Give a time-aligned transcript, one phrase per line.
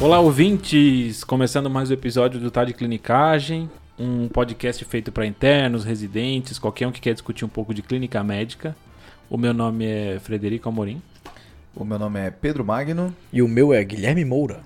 [0.00, 1.22] Olá, ouvintes!
[1.22, 6.86] Começando mais um episódio do Tá de Clinicagem, um podcast feito para internos, residentes, qualquer
[6.86, 8.74] um que quer discutir um pouco de clínica médica.
[9.28, 11.02] O meu nome é Frederico Amorim.
[11.76, 13.14] O meu nome é Pedro Magno.
[13.30, 14.60] E o meu é Guilherme Moura.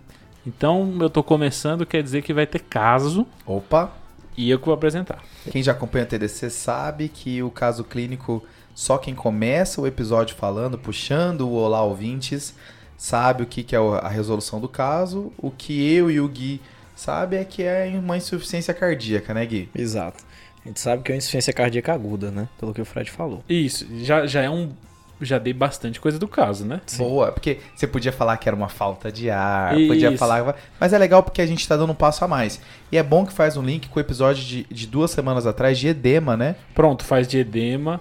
[0.47, 3.93] Então, eu tô começando, quer dizer que vai ter caso Opa!
[4.37, 5.21] e eu que vou apresentar.
[5.51, 8.41] Quem já acompanha o TDC sabe que o caso clínico,
[8.73, 12.55] só quem começa o episódio falando, puxando o Olá Ouvintes,
[13.05, 15.31] sabe o que, que é a resolução do caso.
[15.37, 16.59] O que eu e o Gui
[16.97, 19.69] sabe é que é uma insuficiência cardíaca, né, Gui?
[19.75, 20.25] Exato.
[20.65, 22.49] A gente sabe que é uma insuficiência cardíaca aguda, né?
[22.59, 23.45] Pelo que o Fred falou.
[23.47, 24.73] Isso, já, já é um.
[25.21, 26.81] Já dei bastante coisa do caso, né?
[26.97, 30.19] Boa, porque você podia falar que era uma falta de ar, podia Isso.
[30.19, 30.57] falar.
[30.81, 32.59] Mas é legal porque a gente tá dando um passo a mais.
[32.91, 35.79] E é bom que faz um link com o episódio de, de duas semanas atrás
[35.79, 36.57] de edema, né?
[36.75, 38.01] Pronto, faz de edema,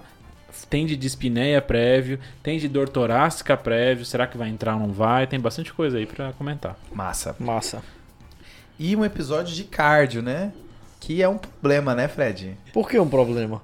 [0.68, 4.92] tem de dispneia prévio, tem de dor torácica prévio, será que vai entrar ou não
[4.92, 5.26] vai?
[5.26, 6.76] Tem bastante coisa aí pra comentar.
[6.92, 7.34] Massa.
[7.38, 7.82] Massa.
[8.78, 10.52] E um episódio de cardio, né?
[11.00, 12.56] Que é um problema, né, Fred?
[12.72, 13.60] Por que um problema?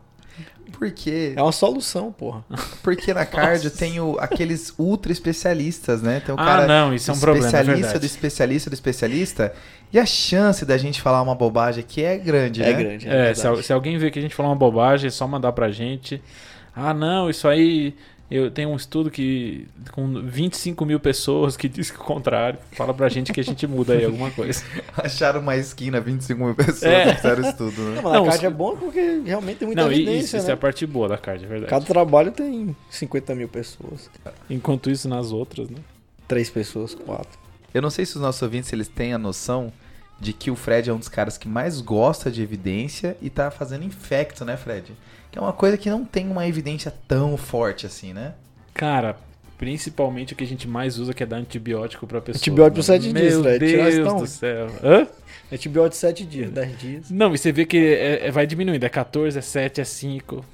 [0.73, 2.45] Porque, É uma solução, porra.
[2.83, 6.21] porque na cardio tem o- aqueles ultra especialistas, né?
[6.25, 9.53] Tem o ah, cara não, isso é um problema, é especialista do especialista do especialista.
[9.93, 12.73] E a chance da gente falar uma bobagem aqui é grande, É né?
[12.85, 13.09] grande.
[13.09, 13.57] É, É, verdade.
[13.59, 16.23] se, se alguém vê que a gente falou uma bobagem, é só mandar pra gente.
[16.81, 17.95] Ah, não, isso aí.
[18.31, 22.61] Eu tenho um estudo que com 25 mil pessoas que diz que o contrário.
[22.73, 24.63] Fala pra gente que a gente muda aí alguma coisa.
[24.97, 27.07] Acharam uma esquina, 25 mil pessoas É.
[27.11, 27.97] que fizeram isso tudo, né?
[27.97, 30.37] Não, mas Não, a card se- é bom porque realmente tem muita não, evidência, isso,
[30.37, 30.51] isso né?
[30.53, 31.71] é a parte boa da card, é verdade.
[31.71, 34.09] Cada trabalho tem 50 mil pessoas.
[34.49, 35.79] Enquanto isso, nas outras, né?
[36.29, 37.37] Três pessoas, quatro.
[37.75, 39.73] Eu não sei se os nossos ouvintes eles têm a noção
[40.21, 43.51] de que o Fred é um dos caras que mais gosta de evidência e tá
[43.51, 44.93] fazendo infecto, né, Fred?
[45.31, 48.35] Que é uma coisa que não tem uma evidência tão forte assim, né?
[48.75, 49.17] Cara,
[49.59, 52.41] principalmente o que a gente mais usa que é dar antibiótico pra pessoa.
[52.41, 52.83] Antibiótico por né?
[52.83, 53.65] sete dias, Meu velho.
[53.65, 54.67] Isso Deus do céu.
[54.83, 55.07] Hã?
[55.53, 57.11] Antibiótico 7 dias, 10 dias.
[57.11, 58.85] Não, e você vê que é- é- vai diminuindo.
[58.85, 60.45] É 14, é 7, é 5.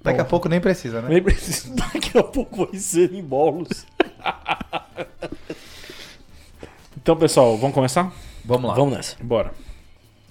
[0.00, 0.30] Daqui a Bom.
[0.30, 1.08] pouco nem precisa, né?
[1.08, 1.74] Nem precisa.
[1.74, 3.84] Daqui a pouco vai ser em bolos.
[6.96, 8.10] Então, pessoal, vamos começar?
[8.42, 8.74] Vamos lá.
[8.74, 9.16] Vamos nessa.
[9.22, 9.52] Bora.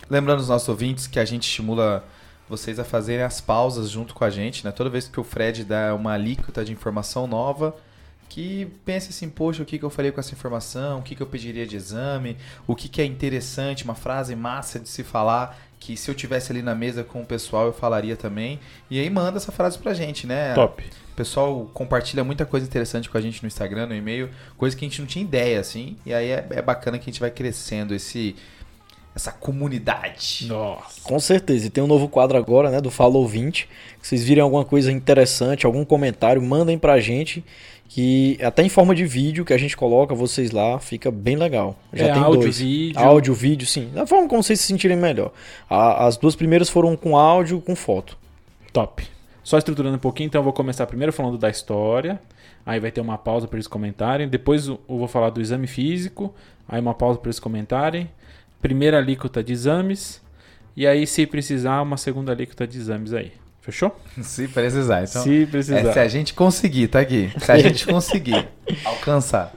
[0.10, 2.04] Lembrando os nossos ouvintes que a gente estimula
[2.50, 4.72] vocês a fazerem as pausas junto com a gente, né?
[4.72, 7.76] Toda vez que o Fred dá uma alíquota de informação nova,
[8.30, 11.22] que pense assim, poxa, o que, que eu falei com essa informação, o que, que
[11.22, 15.56] eu pediria de exame, o que, que é interessante, uma frase massa de se falar,
[15.80, 18.60] que se eu tivesse ali na mesa com o pessoal eu falaria também.
[18.90, 20.54] E aí manda essa frase pra gente, né?
[20.54, 20.84] Top.
[21.12, 24.84] O pessoal compartilha muita coisa interessante com a gente no Instagram, no e-mail, coisa que
[24.84, 25.96] a gente não tinha ideia, assim.
[26.04, 28.36] E aí é, é bacana que a gente vai crescendo esse,
[29.16, 30.46] essa comunidade.
[30.48, 31.02] Nossa.
[31.04, 31.68] Com certeza.
[31.68, 32.82] E tem um novo quadro agora, né?
[32.82, 33.68] Do Fala Ouvinte.
[34.02, 37.44] Se vocês virem alguma coisa interessante, algum comentário, mandem pra gente.
[37.90, 41.78] Que até em forma de vídeo que a gente coloca vocês lá, fica bem legal.
[41.94, 42.58] Já é tem áudio, dois.
[42.58, 43.00] vídeo.
[43.00, 43.90] Áudio, vídeo, sim.
[43.94, 45.32] Da forma como vocês se sentirem melhor.
[45.70, 48.18] A- as duas primeiras foram com áudio com foto.
[48.72, 49.06] Top.
[49.44, 52.20] Só estruturando um pouquinho, então eu vou começar primeiro falando da história.
[52.66, 54.28] Aí vai ter uma pausa para eles comentarem.
[54.28, 56.34] Depois eu vou falar do exame físico.
[56.68, 58.10] Aí uma pausa para eles comentarem.
[58.64, 60.22] Primeira alíquota de exames.
[60.76, 63.34] E aí, se precisar, uma segunda alíquota de exames aí.
[63.60, 63.96] Fechou?
[64.22, 65.04] Se precisar.
[65.04, 65.80] Então, se precisar.
[65.80, 67.32] é, se a gente conseguir, tá, Gui?
[67.38, 68.48] Se a gente conseguir
[68.84, 69.54] alcançar.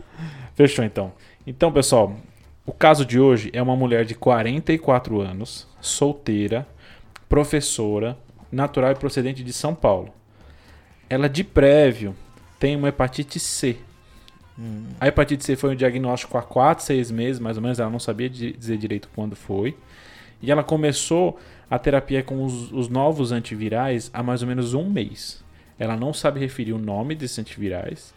[0.54, 1.12] Fechou então.
[1.46, 2.16] Então, pessoal,
[2.64, 6.66] o caso de hoje é uma mulher de 44 anos, solteira,
[7.28, 8.18] professora,
[8.50, 10.12] natural e procedente de São Paulo.
[11.08, 12.14] Ela de prévio
[12.58, 13.76] tem uma hepatite C.
[14.98, 17.98] A hepatite C foi um diagnóstico há 4, 6 meses, mais ou menos, ela não
[17.98, 19.76] sabia di- dizer direito quando foi.
[20.42, 21.38] E ela começou
[21.70, 25.44] a terapia com os, os novos antivirais há mais ou menos um mês.
[25.78, 28.14] Ela não sabe referir o nome desses antivirais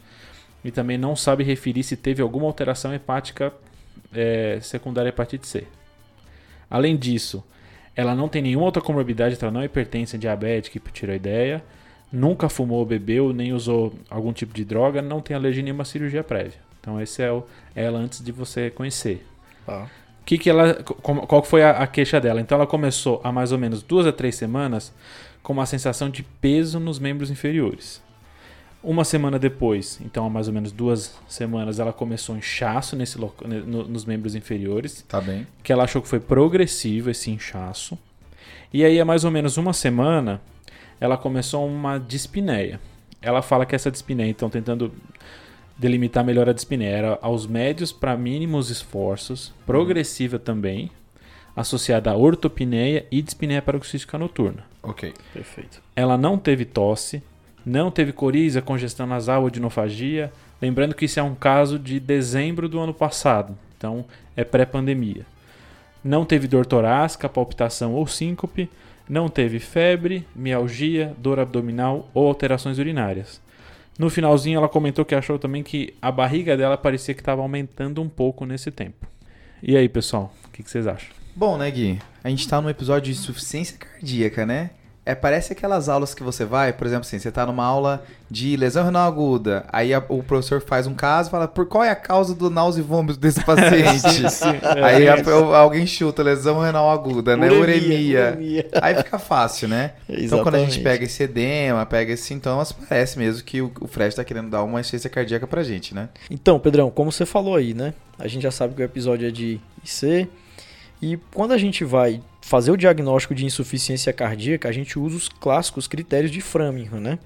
[0.64, 3.54] e também não sabe referir se teve alguma alteração hepática
[4.14, 5.68] é, secundária à hepatite C.
[6.70, 7.44] Além disso,
[7.96, 11.64] ela não tem nenhuma outra comorbidade, ela não é hipertensa, diabética, hipotiroideia,
[12.12, 16.60] nunca fumou, bebeu, nem usou algum tipo de droga, não tem alergia nenhuma cirurgia prévia.
[16.80, 17.44] Então esse é o,
[17.76, 19.26] ela antes de você conhecer.
[19.66, 19.84] Tá.
[20.22, 22.40] O que, que ela, qual foi a, a queixa dela?
[22.40, 24.94] Então ela começou há mais ou menos duas a três semanas
[25.42, 28.02] com uma sensação de peso nos membros inferiores.
[28.82, 33.84] Uma semana depois, então há mais ou menos duas semanas, ela começou inchaço nesse no-
[33.88, 35.46] nos membros inferiores, Tá bem.
[35.62, 37.98] que ela achou que foi progressivo esse inchaço.
[38.72, 40.40] E aí há mais ou menos uma semana,
[41.00, 42.80] ela começou uma dispneia.
[43.22, 44.92] Ela fala que essa dispneia, então tentando
[45.78, 50.92] delimitar melhor a dispneia, era aos médios para mínimos esforços, progressiva também,
[51.56, 54.64] associada a ortopneia e dispneia paroxística noturna.
[54.84, 55.14] Ok.
[55.34, 55.82] Perfeito.
[55.96, 57.22] Ela não teve tosse,
[57.66, 60.32] não teve coriza, congestão nasal ou dinofagia.
[60.62, 63.58] Lembrando que isso é um caso de dezembro do ano passado.
[63.78, 64.06] Então
[64.36, 65.26] é pré-pandemia.
[66.04, 68.70] Não teve dor torácica, palpitação ou síncope,
[69.10, 73.42] não teve febre, mialgia, dor abdominal ou alterações urinárias.
[73.98, 78.02] No finalzinho ela comentou que achou também que a barriga dela parecia que estava aumentando
[78.02, 79.08] um pouco nesse tempo.
[79.62, 81.10] E aí, pessoal, o que, que vocês acham?
[81.36, 82.00] Bom, né, Gui?
[82.24, 84.70] A gente tá num episódio de insuficiência cardíaca, né?
[85.10, 88.56] É, parece aquelas aulas que você vai, por exemplo, assim, você tá numa aula de
[88.56, 91.90] lesão renal aguda, aí a- o professor faz um caso e fala, por qual é
[91.90, 94.24] a causa do náusea e vômito desse paciente?
[94.84, 95.16] aí a-
[95.58, 97.50] alguém chuta, lesão renal aguda, né?
[97.52, 98.38] Uremia.
[98.80, 99.94] Aí fica fácil, né?
[100.08, 100.84] Então quando a gente Exatamente.
[100.84, 104.62] pega esse edema, pega esses sintomas, parece mesmo que o, o Fred tá querendo dar
[104.64, 106.10] uma insuficiência cardíaca pra gente, né?
[106.30, 107.96] Então, Pedrão, como você falou aí, né?
[108.20, 110.28] A gente já sabe que o episódio é de IC.
[111.02, 115.30] E quando a gente vai fazer o diagnóstico de insuficiência cardíaca, a gente usa os
[115.30, 117.20] clássicos critérios de Framingham, né?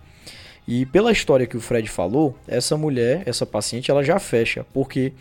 [0.67, 5.13] E pela história que o Fred falou, essa mulher, essa paciente, ela já fecha, porque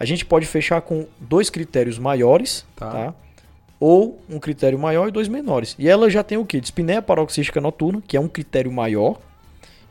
[0.00, 2.90] a gente pode fechar com dois critérios maiores, Tá.
[2.90, 3.14] tá?
[3.78, 5.76] Ou um critério maior e dois menores.
[5.78, 6.60] E ela já tem o quê?
[6.60, 9.16] Dispneia paroxística noturna, que é um critério maior,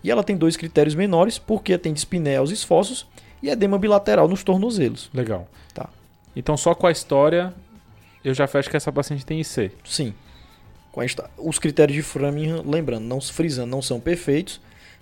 [0.03, 3.07] e ela tem dois critérios menores, porque tem dispneia aos esforços
[3.41, 5.09] e edema bilateral nos tornozelos.
[5.13, 5.47] Legal.
[5.73, 5.87] Tá.
[6.35, 7.53] Então só com a história
[8.25, 9.71] eu já fecho que essa paciente tem IC.
[9.85, 10.13] Sim.
[11.37, 14.59] Os critérios de Framingham, lembrando, não frisando, não são perfeitos,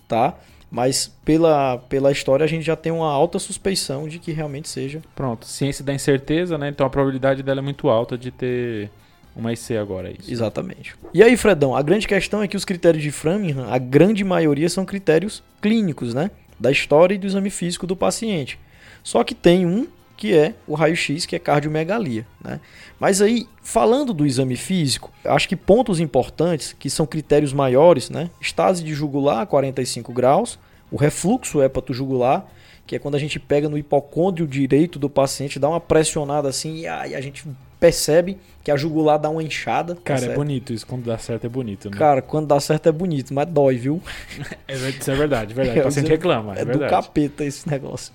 [0.07, 0.35] tá?
[0.69, 5.01] Mas pela, pela história a gente já tem uma alta suspeição de que realmente seja.
[5.15, 6.67] Pronto, ciência da incerteza, né?
[6.67, 8.89] Então a probabilidade dela é muito alta de ter
[9.35, 10.31] uma IC agora, é isso.
[10.31, 10.95] Exatamente.
[11.13, 14.67] E aí, Fredão, a grande questão é que os critérios de Framingham, a grande maioria
[14.67, 16.29] são critérios clínicos, né?
[16.59, 18.59] Da história e do exame físico do paciente.
[19.03, 22.59] Só que tem um que é o raio-x, que é cardiomegalia, né?
[22.99, 28.29] Mas aí, falando do exame físico, acho que pontos importantes, que são critérios maiores, né?
[28.39, 30.57] Estase de jugular a 45 graus,
[30.91, 32.45] o refluxo hepato-jugular,
[32.85, 36.79] que é quando a gente pega no hipocôndrio direito do paciente, dá uma pressionada assim
[36.79, 37.43] e aí a gente
[37.79, 39.95] percebe que a jugular dá uma inchada.
[39.95, 40.85] tá Cara, é bonito isso.
[40.87, 41.97] Quando dá certo é bonito, né?
[41.97, 44.01] Cara, quando dá certo é bonito, mas dói, viu?
[44.67, 45.79] É isso é verdade, é verdade.
[45.79, 46.91] O É, paciente é- reclama, é, É do verdade.
[46.91, 48.13] capeta esse negócio.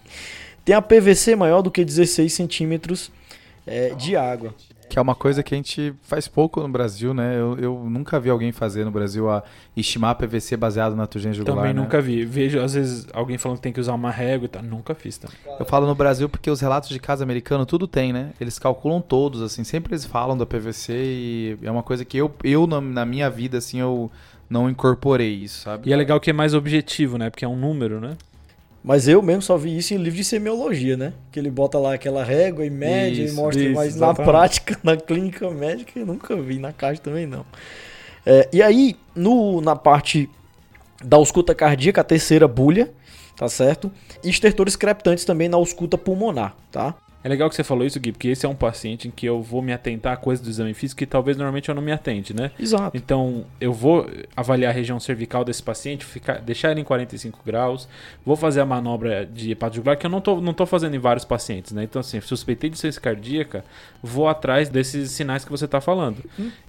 [0.69, 3.11] Tem a PVC maior do que 16 centímetros
[3.67, 4.55] é, de água.
[4.87, 7.41] Que é uma coisa que a gente faz pouco no Brasil, né?
[7.41, 9.43] Eu, eu nunca vi alguém fazer no Brasil a
[9.75, 11.56] estimar PVC baseado na turgência jugular.
[11.56, 11.81] Também né?
[11.81, 12.23] nunca vi.
[12.23, 14.62] Vejo, às vezes, alguém falando que tem que usar uma régua e tal.
[14.62, 15.38] Nunca fiz também.
[15.59, 18.32] Eu falo no Brasil porque os relatos de caso americano tudo tem, né?
[18.38, 22.31] Eles calculam todos, assim, sempre eles falam da PVC e é uma coisa que eu,
[22.44, 24.12] eu na, na minha vida, assim, eu
[24.50, 25.88] não incorporei isso, sabe?
[25.88, 27.31] E é legal que é mais objetivo, né?
[27.31, 28.19] Porque é um número, né?
[28.83, 31.13] Mas eu mesmo só vi isso em livro de semiologia, né?
[31.33, 34.31] Que ele bota lá aquela régua e mede e Isso, mostra, isso, mas na exatamente.
[34.31, 37.45] prática, na clínica médica, eu nunca vi, na caixa também não.
[38.25, 40.29] É, e aí, no, na parte
[41.03, 42.91] da ausculta cardíaca, a terceira bulha,
[43.37, 43.91] tá certo?
[44.23, 46.95] E estertores crepitantes também na ausculta pulmonar, tá?
[47.23, 49.43] É legal que você falou isso, Gui, porque esse é um paciente em que eu
[49.43, 52.32] vou me atentar a coisas do exame físico que talvez normalmente eu não me atente,
[52.32, 52.53] né?
[52.59, 52.97] Exato.
[52.97, 57.88] Então, eu vou avaliar a região cervical desse paciente, ficar, deixar ele em 45 graus,
[58.25, 61.25] vou fazer a manobra de hepatojugular, que eu não tô, não tô fazendo em vários
[61.25, 61.82] pacientes, né?
[61.82, 63.64] Então, assim, suspeitei de insuficiência cardíaca,
[64.03, 66.19] vou atrás desses sinais que você tá falando.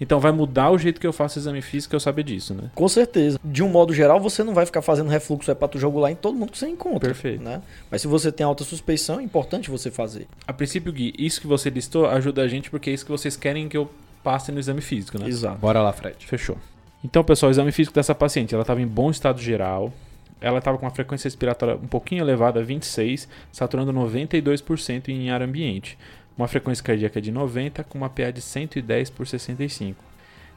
[0.01, 2.71] Então, vai mudar o jeito que eu faço o exame físico, eu saber disso, né?
[2.73, 3.39] Com certeza.
[3.43, 6.57] De um modo geral, você não vai ficar fazendo refluxo hepatojugular em todo mundo que
[6.57, 7.09] você encontra.
[7.09, 7.43] Perfeito.
[7.43, 7.61] Né?
[7.91, 10.27] Mas se você tem alta suspeição, é importante você fazer.
[10.47, 13.35] A princípio, Gui, isso que você listou ajuda a gente porque é isso que vocês
[13.35, 13.89] querem que eu
[14.23, 15.27] passe no exame físico, né?
[15.27, 15.57] Exato.
[15.59, 16.25] Bora lá, Fred.
[16.25, 16.57] Fechou.
[17.03, 19.93] Então, pessoal, o exame físico dessa paciente, ela estava em bom estado geral.
[20.41, 25.97] Ela estava com uma frequência respiratória um pouquinho elevada, 26, saturando 92% em ar ambiente.
[26.37, 30.01] Uma frequência cardíaca de 90 com uma PA de 110 por 65.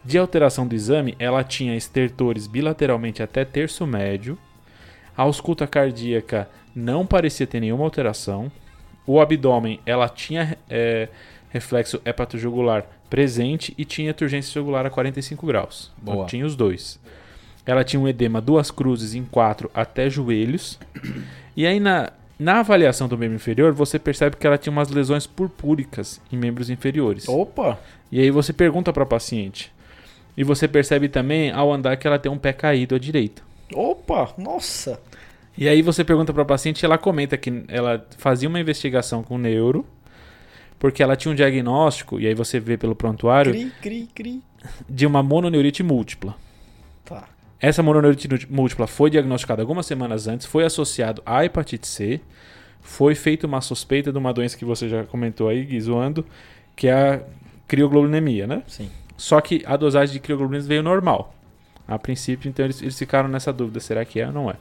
[0.04, 4.38] De alteração do exame, ela tinha estertores bilateralmente até terço médio.
[5.16, 8.50] A ausculta cardíaca não parecia ter nenhuma alteração.
[9.06, 11.08] O abdômen, ela tinha é,
[11.50, 15.92] reflexo hepatojugular presente e tinha turgência jugular a 45 graus.
[16.02, 16.26] Então, Boa.
[16.26, 16.98] tinha os dois.
[17.66, 20.78] Ela tinha um edema duas cruzes em quatro até joelhos.
[21.54, 25.26] E aí na, na avaliação do membro inferior, você percebe que ela tinha umas lesões
[25.26, 27.28] purpúricas em membros inferiores.
[27.28, 27.78] Opa!
[28.10, 29.70] E aí você pergunta para a paciente.
[30.36, 33.42] E você percebe também ao andar que ela tem um pé caído à direita.
[33.74, 34.32] Opa!
[34.38, 34.98] Nossa!
[35.56, 39.22] E aí você pergunta para a paciente e ela comenta que ela fazia uma investigação
[39.22, 39.86] com o neuro,
[40.78, 44.42] porque ela tinha um diagnóstico, e aí você vê pelo prontuário, Cri, cri, cri.
[44.88, 46.34] de uma mononeurite múltipla.
[47.04, 47.28] Tá.
[47.60, 52.20] Essa mononeurite múltipla foi diagnosticada algumas semanas antes, foi associado à hepatite C,
[52.80, 56.26] foi feita uma suspeita de uma doença que você já comentou aí, Gui, zoando,
[56.74, 57.20] que é a
[57.68, 58.62] crioglobulinemia, né?
[58.66, 58.90] Sim.
[59.16, 61.32] Só que a dosagem de crioglobulinas veio normal.
[61.86, 64.56] A princípio, então eles, eles ficaram nessa dúvida, será que é ou não é?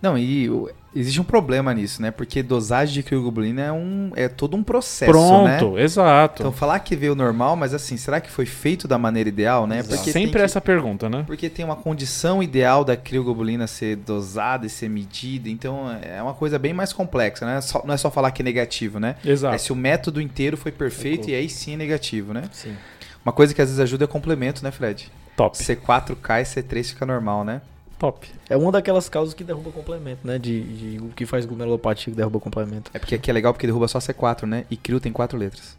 [0.00, 0.48] Não, e
[0.94, 2.10] existe um problema nisso, né?
[2.12, 5.10] Porque dosagem de crioglobulina é, um, é todo um processo,
[5.42, 5.58] né?
[5.58, 6.42] Pronto, exato.
[6.42, 9.78] Então falar que veio normal, mas assim, será que foi feito da maneira ideal, né?
[9.80, 9.96] Exato.
[9.96, 11.24] Porque Sempre tem que- essa pergunta, né?
[11.26, 16.34] Porque tem uma condição ideal da crioglobulina ser dosada e ser medida, então é uma
[16.34, 17.60] coisa bem mais complexa, né?
[17.60, 19.16] Só- não é só falar que é negativo, né?
[19.24, 19.58] É Exato.
[19.60, 22.44] se o método inteiro foi perfeito e aí sim é negativo, né?
[22.52, 22.76] Sim.
[23.24, 25.10] Uma coisa que às vezes ajuda é complemento, né, Fred?
[25.36, 25.56] Top.
[25.58, 27.60] C4 cai, C3 fica normal, né?
[27.98, 28.28] Top.
[28.48, 30.38] É uma daquelas causas que derruba complemento, né?
[30.38, 32.90] De, de o que faz glomerulopatia que derruba complemento.
[32.94, 34.64] É porque aqui é legal porque derruba só C4, né?
[34.70, 35.76] E crio tem quatro letras.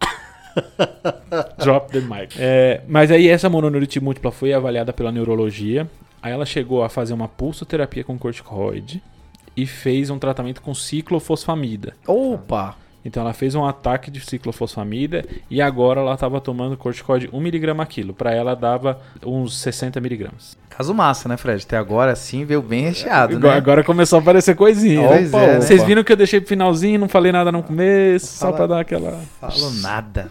[1.58, 2.36] Drop the mic.
[2.38, 5.88] É, mas aí essa mononeurite múltipla foi avaliada pela neurologia.
[6.22, 9.02] Aí ela chegou a fazer uma pulsoterapia com corticoide
[9.56, 11.94] e fez um tratamento com ciclofosfamida.
[12.06, 12.76] Opa!
[13.04, 17.86] Então ela fez um ataque de ciclofosfamida e agora ela estava tomando corticoide 1mg a
[17.86, 18.14] quilo.
[18.14, 20.56] Para ela dava uns 60mg.
[20.70, 21.62] Caso massa, né, Fred?
[21.64, 23.58] Até agora sim veio bem recheado, Agora, né?
[23.58, 25.06] agora começou a aparecer coisinha.
[25.06, 25.60] Pois Opa, é, né?
[25.60, 28.80] Vocês viram que eu deixei pro finalzinho, não falei nada no começo, só para dar
[28.80, 29.20] aquela.
[29.40, 30.30] Falo nada.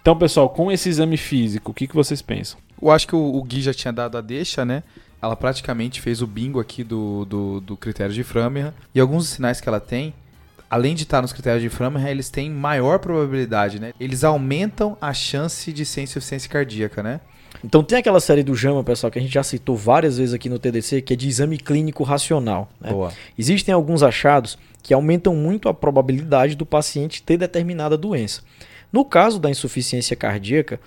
[0.00, 2.58] Então, pessoal, com esse exame físico, o que, que vocês pensam?
[2.80, 4.82] Eu acho que o, o Gui já tinha dado a deixa, né?
[5.22, 8.74] Ela praticamente fez o bingo aqui do, do, do critério de Framingham.
[8.92, 10.12] E alguns dos sinais que ela tem,
[10.72, 13.92] além de estar nos critérios de Framingham, eles têm maior probabilidade, né?
[14.00, 17.20] Eles aumentam a chance de ser insuficiência cardíaca, né?
[17.62, 20.48] Então tem aquela série do JAMA, pessoal, que a gente já citou várias vezes aqui
[20.48, 22.72] no TDC, que é de exame clínico racional.
[22.80, 22.90] né?
[22.90, 23.12] Boa.
[23.38, 28.40] Existem alguns achados que aumentam muito a probabilidade do paciente ter determinada doença.
[28.90, 30.80] No caso da insuficiência cardíaca,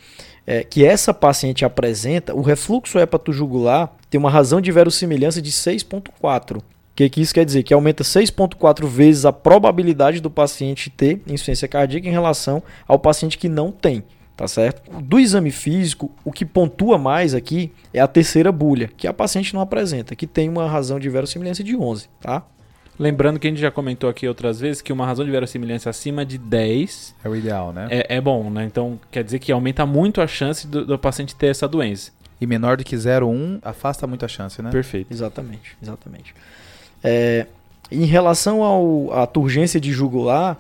[0.48, 6.60] é, que essa paciente apresenta, o refluxo hepatojugular tem uma razão de verossimilhança de 6,4.
[6.96, 7.62] O que, que isso quer dizer?
[7.64, 13.38] Que aumenta 6,4 vezes a probabilidade do paciente ter insuficiência cardíaca em relação ao paciente
[13.38, 14.02] que não tem.
[14.38, 14.90] Tá certo?
[15.02, 19.54] Do exame físico, o que pontua mais aqui é a terceira bulha, que a paciente
[19.54, 22.46] não apresenta, que tem uma razão de verossimilhança de 11, tá?
[22.98, 26.26] Lembrando que a gente já comentou aqui outras vezes que uma razão de verossimilhança acima
[26.26, 27.88] de 10 É o ideal, né?
[27.90, 28.64] é, é bom, né?
[28.64, 32.12] Então quer dizer que aumenta muito a chance do, do paciente ter essa doença.
[32.40, 34.70] E menor do que 0,1 afasta muito a chance, né?
[34.72, 35.12] Perfeito.
[35.12, 36.34] Exatamente, exatamente.
[37.06, 37.48] É,
[37.92, 40.58] em relação ao, à turgência de jugular,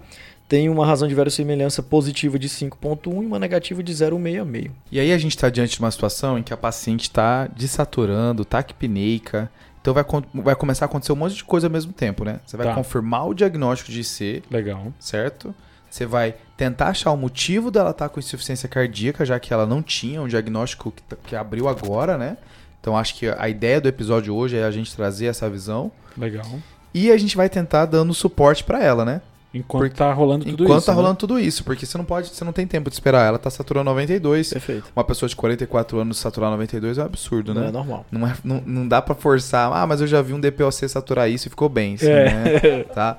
[0.48, 4.70] tem uma razão de verossimilhança positiva de 5.1 e uma negativa de 0,66.
[4.92, 8.46] E aí a gente está diante de uma situação em que a paciente está desaturando,
[8.46, 9.50] taquipneica.
[9.82, 12.40] Então vai, vai começar a acontecer um monte de coisa ao mesmo tempo, né?
[12.46, 12.74] Você vai Tá.
[12.76, 14.94] confirmar o diagnóstico de IC, Legal.
[15.00, 15.54] certo?
[15.90, 19.82] Você vai tentar achar o motivo dela estar com insuficiência cardíaca, já que ela não
[19.82, 22.38] tinha um diagnóstico que, que abriu agora, né?
[22.86, 25.92] Então acho que a ideia do episódio hoje é a gente trazer essa visão.
[26.16, 26.46] Legal.
[26.94, 29.22] E a gente vai tentar dando suporte para ela, né?
[29.52, 30.86] Enquanto Porque- tá rolando tudo Enquanto isso.
[30.86, 30.96] tá né?
[30.96, 33.26] rolando tudo isso, porque você não pode, você não tem tempo de esperar.
[33.26, 34.54] Ela tá saturando 92.
[34.54, 34.92] Perfeito.
[34.96, 37.70] Uma pessoa de 44 anos saturar 92 é um absurdo, Não né?
[37.70, 38.06] é normal.
[38.12, 39.72] Não, é, não, não dá pra forçar.
[39.74, 42.24] Ah, mas eu já vi um DPOC saturar isso e ficou bem, assim, É.
[42.34, 42.84] né?
[42.94, 43.18] Tá?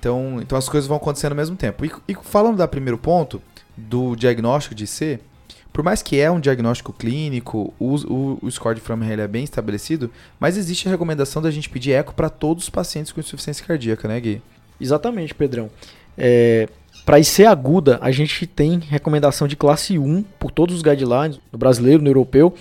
[0.00, 1.84] Então, então as coisas vão acontecendo ao mesmo tempo.
[1.84, 3.42] E, e falando da primeiro ponto,
[3.76, 5.20] do diagnóstico de C,
[5.76, 9.44] por mais que é um diagnóstico clínico, o, o, o score de Framingham é bem
[9.44, 13.62] estabelecido, mas existe a recomendação da gente pedir eco para todos os pacientes com insuficiência
[13.62, 14.40] cardíaca, né, Gui?
[14.80, 15.68] Exatamente, Pedrão.
[16.16, 16.66] É,
[17.04, 21.58] para IC aguda, a gente tem recomendação de classe 1 por todos os guidelines, no
[21.58, 22.54] brasileiro, no europeu,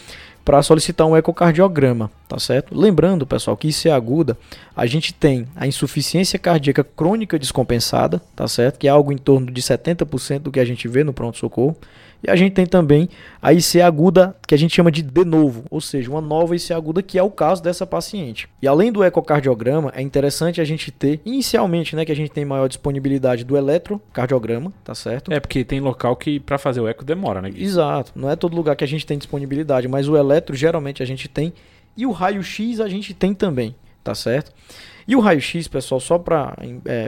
[0.44, 2.78] para solicitar um ecocardiograma, tá certo?
[2.78, 4.38] Lembrando, pessoal, que IC aguda,
[4.76, 8.78] a gente tem a insuficiência cardíaca crônica descompensada, tá certo?
[8.78, 11.78] Que é algo em torno de 70% do que a gente vê no pronto-socorro.
[12.28, 13.08] E a gente tem também
[13.42, 16.74] a IC aguda, que a gente chama de de novo, ou seja, uma nova IC
[16.74, 18.50] aguda, que é o caso dessa paciente.
[18.62, 22.44] E além do ecocardiograma, é interessante a gente ter, inicialmente, né, que a gente tem
[22.44, 25.32] maior disponibilidade do eletrocardiograma, tá certo?
[25.32, 27.50] É, porque tem local que pra fazer o eco demora, né?
[27.50, 27.64] Gui?
[27.64, 31.06] Exato, não é todo lugar que a gente tem disponibilidade, mas o eletro geralmente a
[31.06, 31.54] gente tem
[31.96, 34.52] e o raio-x a gente tem também, tá certo?
[35.08, 36.56] E o raio-x, pessoal, só para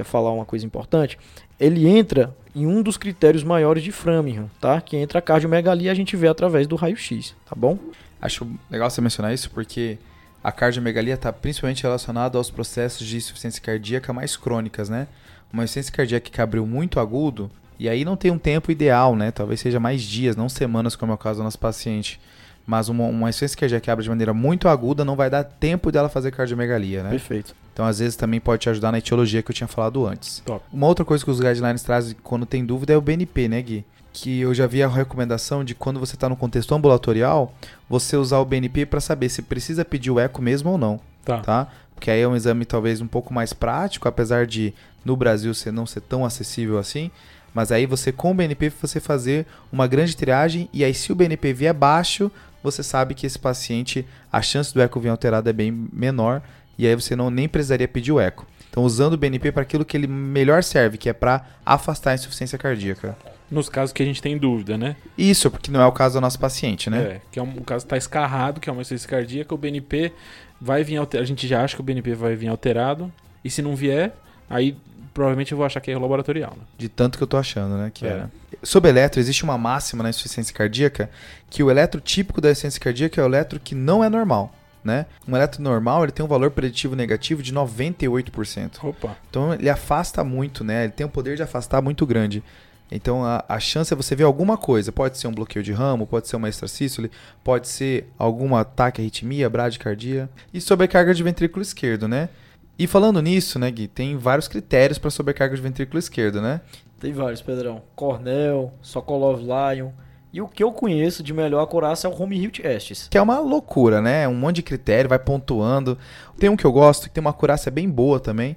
[0.05, 1.17] falar uma coisa importante,
[1.59, 4.79] ele entra em um dos critérios maiores de Framingham, tá?
[4.79, 7.77] Que entra a cardiomegalia a gente vê através do raio-x, tá bom?
[8.21, 9.97] Acho legal você mencionar isso porque
[10.43, 15.07] a cardiomegalia está principalmente relacionada aos processos de insuficiência cardíaca mais crônicas, né?
[15.51, 17.49] Uma insuficiência cardíaca que abriu muito agudo
[17.79, 19.31] e aí não tem um tempo ideal, né?
[19.31, 22.19] Talvez seja mais dias, não semanas, como é o caso do nosso paciente.
[22.67, 25.89] Mas uma, uma insuficiência cardíaca que abre de maneira muito aguda não vai dar tempo
[25.89, 27.09] dela fazer cardiomegalia, né?
[27.11, 27.55] Perfeito.
[27.73, 30.41] Então, às vezes, também pode te ajudar na etiologia que eu tinha falado antes.
[30.45, 30.65] Top.
[30.73, 33.85] Uma outra coisa que os guidelines trazem quando tem dúvida é o BNP, né, Gui?
[34.11, 37.53] Que eu já vi a recomendação de quando você está no contexto ambulatorial,
[37.87, 41.37] você usar o BNP para saber se precisa pedir o eco mesmo ou não, Tá.
[41.39, 41.67] tá?
[41.95, 44.73] Porque aí é um exame talvez um pouco mais prático, apesar de
[45.05, 47.09] no Brasil ser não ser tão acessível assim.
[47.53, 51.15] Mas aí você com o BNP você fazer uma grande triagem e aí se o
[51.15, 55.53] BNP vier baixo, você sabe que esse paciente a chance do eco vir alterado é
[55.53, 56.41] bem menor
[56.77, 58.45] e aí você não nem precisaria pedir o eco.
[58.69, 62.13] Então, usando o BNP para aquilo que ele melhor serve, que é para afastar a
[62.13, 63.17] insuficiência cardíaca.
[63.49, 64.95] Nos casos que a gente tem dúvida, né?
[65.17, 66.99] Isso, porque não é o caso do nosso paciente, né?
[66.99, 70.13] É, que é um, o caso está escarrado, que é uma insuficiência cardíaca, o BNP
[70.61, 71.23] vai vir alterado.
[71.23, 73.11] A gente já acha que o BNP vai vir alterado,
[73.43, 74.13] e se não vier,
[74.47, 74.77] aí
[75.17, 76.53] provavelmente eu vou achar que é laboratorial.
[76.55, 76.63] Né?
[76.77, 77.89] De tanto que eu tô achando, né?
[77.91, 78.09] Que É.
[78.09, 78.27] é.
[78.61, 81.09] Sobre eletro, existe uma máxima na insuficiência cardíaca
[81.49, 85.07] que o eletro típico da insuficiência cardíaca é o eletro que não é normal, né?
[85.27, 88.83] Um eletro normal, ele tem um valor preditivo negativo de 98%.
[88.83, 89.17] Opa.
[89.27, 90.83] Então ele afasta muito, né?
[90.83, 92.43] Ele tem um poder de afastar muito grande.
[92.91, 94.91] Então a, a chance é você ver alguma coisa.
[94.91, 97.09] Pode ser um bloqueio de ramo, pode ser uma extracístole,
[97.43, 100.29] pode ser algum ataque à arritmia, bradicardia.
[100.53, 102.29] E sobrecarga de ventrículo esquerdo, né?
[102.79, 106.61] E falando nisso, né, Gui, tem vários critérios para sobrecarga de ventrículo esquerdo, né?
[106.99, 107.81] Tem vários, Pedrão.
[107.95, 109.89] Cornell, Sokolov Lion.
[110.31, 113.07] E o que eu conheço de melhor acurácia é o Home Hilt Estes.
[113.09, 114.27] Que é uma loucura, né?
[114.27, 115.97] Um monte de critério, vai pontuando.
[116.37, 118.55] Tem um que eu gosto, que tem uma acurácia bem boa também,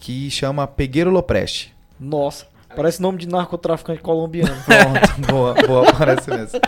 [0.00, 1.74] que chama Pegueiro Lopreste.
[1.98, 4.56] Nossa, parece nome de narcotraficante colombiano.
[4.64, 6.58] Pronto, boa, boa, parece mesmo.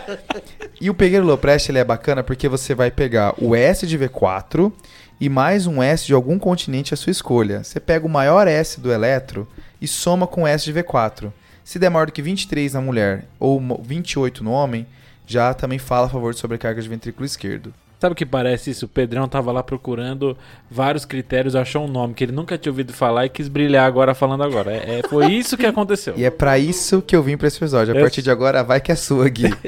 [0.79, 4.71] E o Pegueiro Lopreste ele é bacana porque você vai pegar o S de V4
[5.19, 7.63] e mais um S de algum continente à sua escolha.
[7.63, 9.47] Você pega o maior S do eletro
[9.81, 11.31] e soma com o S de V4.
[11.63, 14.85] Se der maior do que 23 na mulher ou mo- 28 no homem,
[15.25, 17.73] já também fala a favor de sobrecarga de ventrículo esquerdo.
[18.01, 18.83] Sabe o que parece isso?
[18.85, 20.37] O Pedrão tava lá procurando
[20.69, 24.13] vários critérios, achou um nome que ele nunca tinha ouvido falar e quis brilhar agora
[24.13, 24.73] falando agora.
[24.73, 26.13] É, é- foi isso que aconteceu.
[26.17, 27.93] E é pra isso que eu vim pra esse episódio.
[27.93, 29.45] A Eu- partir de agora, vai que é sua, Gui.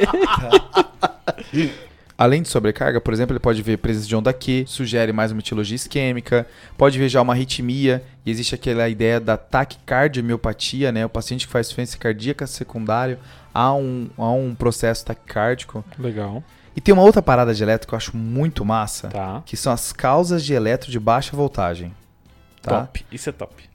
[2.17, 5.39] Além de sobrecarga, por exemplo, ele pode ver presença de onda Q, sugere mais uma
[5.39, 11.05] etiologia isquêmica, pode ver já uma arritmia, e existe aquela ideia da taquicardiomiopatía, né?
[11.05, 13.19] O paciente que faz insuficiência cardíaca secundário
[13.53, 15.83] a um, a um processo taquicárdico.
[15.99, 16.41] Legal.
[16.73, 19.43] E tem uma outra parada de eletro que eu acho muito massa, Tá.
[19.45, 21.93] que são as causas de eletro de baixa voltagem.
[22.61, 22.81] Tá?
[22.81, 23.05] Top.
[23.11, 23.69] Isso é top.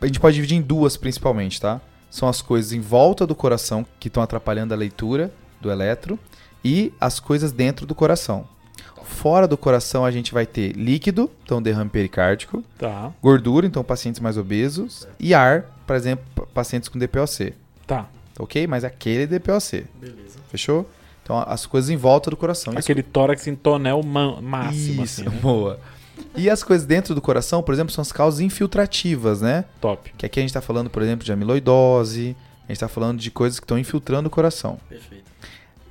[0.00, 1.80] A gente pode dividir em duas principalmente, tá?
[2.10, 6.18] São as coisas em volta do coração que estão atrapalhando a leitura do eletro
[6.66, 8.46] e as coisas dentro do coração.
[9.04, 13.12] Fora do coração a gente vai ter líquido, então derrame pericárdico, Tá.
[13.22, 17.54] gordura, então pacientes mais obesos, e ar, por exemplo, pa- pacientes com DPOC,
[17.86, 18.06] Tá.
[18.38, 18.66] ok?
[18.66, 20.38] Mas aquele DPOC, Beleza.
[20.50, 20.90] fechou?
[21.22, 22.72] Então as coisas em volta do coração.
[22.72, 25.30] Isso- Aquele tórax em tonel máximo, Isso, assim.
[25.30, 25.38] né?
[25.40, 25.78] boa.
[26.34, 29.64] E as coisas dentro do coração, por exemplo, são as causas infiltrativas, né?
[29.80, 30.12] Top.
[30.18, 33.30] Que aqui a gente está falando, por exemplo, de amiloidose, a gente está falando de
[33.30, 34.78] coisas que estão infiltrando o coração.
[34.88, 35.25] Perfeito.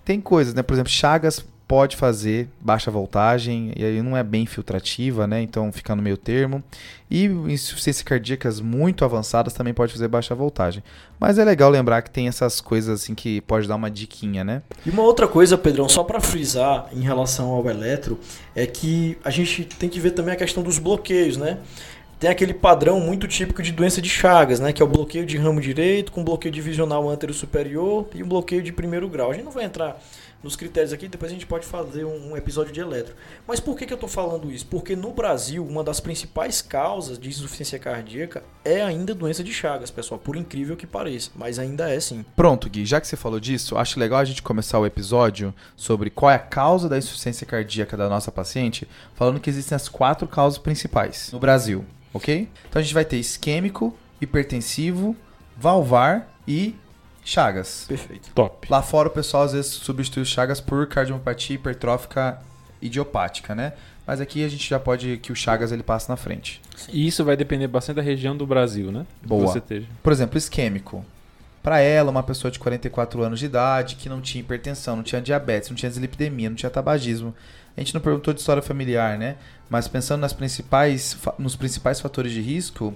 [0.05, 0.61] Tem coisas, né?
[0.61, 5.41] Por exemplo, Chagas pode fazer baixa voltagem, e aí não é bem filtrativa, né?
[5.41, 6.63] Então fica no meio termo.
[7.09, 10.83] E insuficiências cardíacas muito avançadas também pode fazer baixa voltagem.
[11.19, 14.61] Mas é legal lembrar que tem essas coisas assim que pode dar uma diquinha, né?
[14.85, 18.19] E uma outra coisa, Pedrão, só para frisar em relação ao eletro,
[18.55, 21.57] é que a gente tem que ver também a questão dos bloqueios, né?
[22.19, 24.71] Tem aquele padrão muito típico de doença de Chagas, né?
[24.71, 28.63] Que é o bloqueio de ramo direito, com bloqueio divisional antero superior e um bloqueio
[28.63, 29.31] de primeiro grau.
[29.31, 29.99] A gente não vai entrar
[30.45, 33.15] nos critérios aqui, depois a gente pode fazer um, episódio de eletro.
[33.47, 34.65] Mas por que, que eu tô falando isso?
[34.67, 39.89] Porque no Brasil, uma das principais causas de insuficiência cardíaca é ainda doença de Chagas,
[39.89, 40.19] pessoal.
[40.19, 42.23] Por incrível que pareça, mas ainda é sim.
[42.35, 46.11] Pronto, Gui, já que você falou disso, acho legal a gente começar o episódio sobre
[46.11, 50.27] qual é a causa da insuficiência cardíaca da nossa paciente, falando que existem as quatro
[50.27, 51.83] causas principais no Brasil,
[52.15, 52.47] ok?
[52.69, 55.15] Então a gente vai ter isquêmico, hipertensivo,
[55.57, 56.73] valvar e
[57.25, 57.83] chagas.
[57.87, 58.31] Perfeito.
[58.33, 58.65] Top.
[58.71, 62.41] Lá fora o pessoal às vezes substitui os chagas por cardiomiopatia hipertrófica
[62.81, 63.73] idiopática, né?
[64.07, 66.61] Mas aqui a gente já pode que o chagas ele passa na frente.
[66.89, 69.05] E isso vai depender bastante da região do Brasil, né?
[69.21, 69.47] Que Boa.
[69.47, 69.87] Você esteja.
[70.01, 71.03] Por exemplo, isquêmico.
[71.61, 75.19] Para ela, uma pessoa de 44 anos de idade que não tinha hipertensão, não tinha
[75.19, 77.33] diabetes, não tinha dislipidemia, não tinha tabagismo.
[77.75, 79.35] A gente não perguntou de história familiar, né?
[79.69, 82.93] Mas pensando nas principais, nos principais fatores de risco,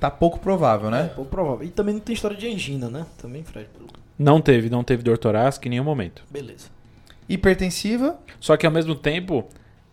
[0.00, 1.10] tá pouco provável, É né?
[1.14, 1.66] pouco provável.
[1.66, 3.04] E também não tem história de angina, né?
[3.18, 3.68] Também, Fred.
[4.18, 6.22] Não teve, não teve dor torácica em nenhum momento.
[6.30, 6.68] Beleza.
[7.28, 9.44] Hipertensiva, Só que ao mesmo tempo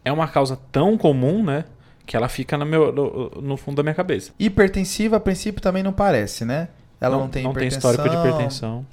[0.03, 1.65] é uma causa tão comum, né?
[2.05, 4.31] Que ela fica no, meu, no, no fundo da minha cabeça.
[4.39, 6.69] hipertensiva a princípio também não parece, né?
[6.99, 7.91] Ela não, tem não tem hipertensão.
[7.91, 8.85] histórico de hipertensão.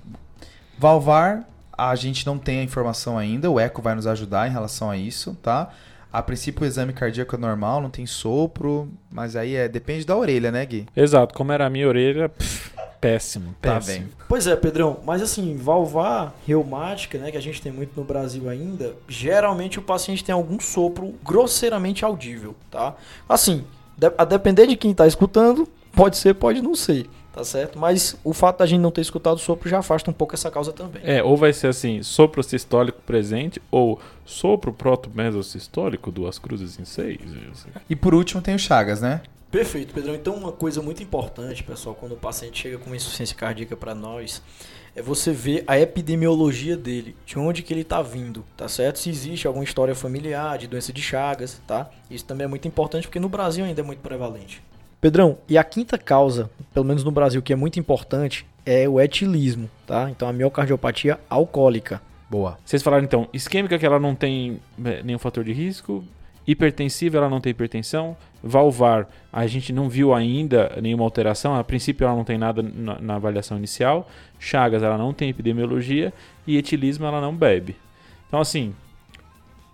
[0.79, 4.91] Valvar, a gente não tem a informação ainda, o eco vai nos ajudar em relação
[4.91, 5.71] a isso, tá?
[6.13, 10.17] A princípio o exame cardíaco é normal, não tem sopro, mas aí é depende da
[10.17, 10.87] orelha, né, Gui?
[10.97, 14.07] Exato, como era a minha orelha, pff, péssimo, Tá péssimo.
[14.07, 14.13] bem.
[14.27, 18.49] Pois é, Pedrão, mas assim, valvar reumática, né, que a gente tem muito no Brasil
[18.49, 22.95] ainda, geralmente o paciente tem algum sopro grosseiramente audível, tá?
[23.29, 23.65] Assim,
[24.17, 27.79] a depender de quem tá escutando, pode ser, pode não ser, tá certo?
[27.79, 30.51] Mas o fato da gente não ter escutado o sopro já afasta um pouco essa
[30.51, 31.03] causa também.
[31.05, 37.21] É, ou vai ser assim, sopro sistólico presente, ou sopro proto-mesosistólico, duas cruzes em seis.
[37.91, 39.21] E por último tem o Chagas, né?
[39.51, 40.15] Perfeito, Pedrão.
[40.15, 43.95] Então, uma coisa muito importante, pessoal, quando o paciente chega com uma insuficiência cardíaca para
[43.95, 44.43] nós,
[44.95, 48.99] é você ver a epidemiologia dele, de onde que ele está vindo, tá certo?
[48.99, 51.91] Se existe alguma história familiar de doença de Chagas, tá?
[52.11, 54.63] Isso também é muito importante porque no Brasil ainda é muito prevalente.
[55.01, 59.01] Pedrão, e a quinta causa, pelo menos no Brasil, que é muito importante, é o
[59.01, 60.11] etilismo, tá?
[60.11, 62.01] Então a miocardiopatia alcoólica.
[62.29, 62.59] Boa.
[62.65, 66.05] Vocês falaram então, isquêmica que ela não tem é, nenhum fator de risco,
[66.47, 72.05] hipertensiva ela não tem hipertensão, valvar a gente não viu ainda nenhuma alteração, a princípio
[72.05, 76.13] ela não tem nada na, na avaliação inicial, Chagas ela não tem epidemiologia
[76.47, 77.77] e etilismo ela não bebe.
[78.27, 78.75] Então assim,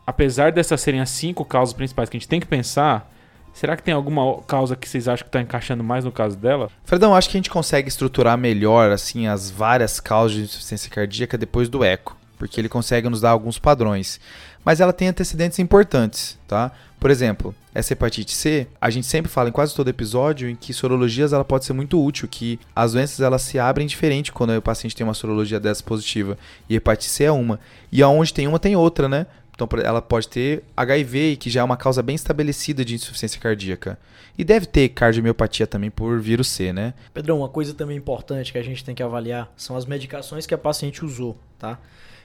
[0.06, 3.11] apesar dessas serem as cinco causas principais que a gente tem que pensar,
[3.52, 6.70] Será que tem alguma causa que vocês acham que está encaixando mais no caso dela?
[6.84, 11.36] Fredão, acho que a gente consegue estruturar melhor assim as várias causas de insuficiência cardíaca
[11.36, 14.20] depois do eco, porque ele consegue nos dar alguns padrões.
[14.64, 16.70] Mas ela tem antecedentes importantes, tá?
[16.98, 20.72] Por exemplo, essa hepatite C, a gente sempre fala em quase todo episódio em que
[20.72, 24.62] sorologias ela pode ser muito útil, que as doenças elas se abrem diferente quando o
[24.62, 26.38] paciente tem uma sorologia dessa positiva.
[26.68, 27.58] E hepatite C é uma.
[27.90, 29.26] E aonde tem uma tem outra, né?
[29.62, 33.98] Então ela pode ter HIV, que já é uma causa bem estabelecida de insuficiência cardíaca.
[34.36, 36.94] E deve ter cardiomiopatia também por vírus C, né?
[37.12, 40.54] Pedrão, uma coisa também importante que a gente tem que avaliar são as medicações que
[40.54, 41.78] a paciente usou, tá?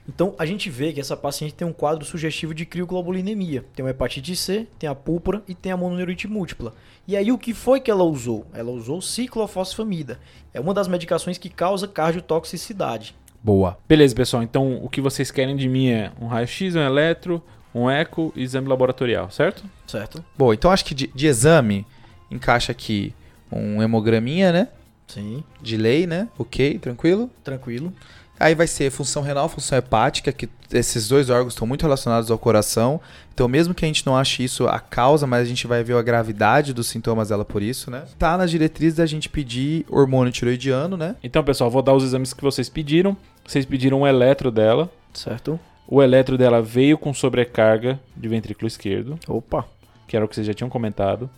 [0.08, 3.66] Então a gente vê que essa paciente tem um quadro sugestivo de crioglobulinemia.
[3.76, 6.74] Tem uma hepatite C, tem a púrpura e tem a mononeurite múltipla.
[7.06, 8.48] E aí o que foi que ela usou?
[8.54, 10.18] Ela usou ciclofosfamida.
[10.54, 13.16] É uma das medicações que causa cardiotoxicidade.
[13.48, 13.78] Boa.
[13.88, 14.44] Beleza, pessoal.
[14.44, 17.42] Então, o que vocês querem de mim é um raio-x, um eletro,
[17.74, 19.64] um eco e exame laboratorial, certo?
[19.88, 20.22] Certo.
[20.38, 21.88] Boa, então acho que de, de exame
[22.30, 23.14] encaixa aqui
[23.50, 24.68] um hemograminha, né?
[25.08, 25.46] Sim.
[25.62, 26.28] De lei, né?
[26.38, 27.30] Ok, tranquilo.
[27.42, 27.94] Tranquilo.
[28.40, 32.38] Aí vai ser função renal, função hepática, que esses dois órgãos estão muito relacionados ao
[32.38, 33.02] coração.
[33.34, 35.96] Então, mesmo que a gente não ache isso a causa, mas a gente vai ver
[35.96, 38.04] a gravidade dos sintomas dela por isso, né?
[38.20, 41.16] Tá nas diretrizes da gente pedir hormônio tiroidiano, né?
[41.24, 43.18] Então, pessoal, vou dar os exames que vocês pediram.
[43.48, 44.92] Vocês pediram um eletro dela.
[45.14, 45.58] Certo.
[45.88, 49.66] O eletro dela veio com sobrecarga de ventrículo esquerdo, Opa.
[50.06, 51.30] que era o que vocês já tinham comentado.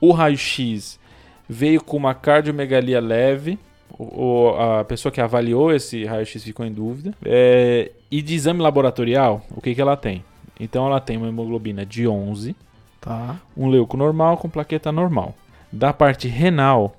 [0.00, 0.98] O raio-x
[1.48, 3.58] veio com uma cardiomegalia leve.
[3.98, 7.12] O, a pessoa que avaliou esse raio-x ficou em dúvida.
[7.24, 10.24] É, e de exame laboratorial, o que, que ela tem?
[10.58, 12.54] Então ela tem uma hemoglobina de 11,
[13.00, 13.40] Tá.
[13.56, 15.34] um leuco normal com plaqueta normal.
[15.72, 16.94] Da parte renal,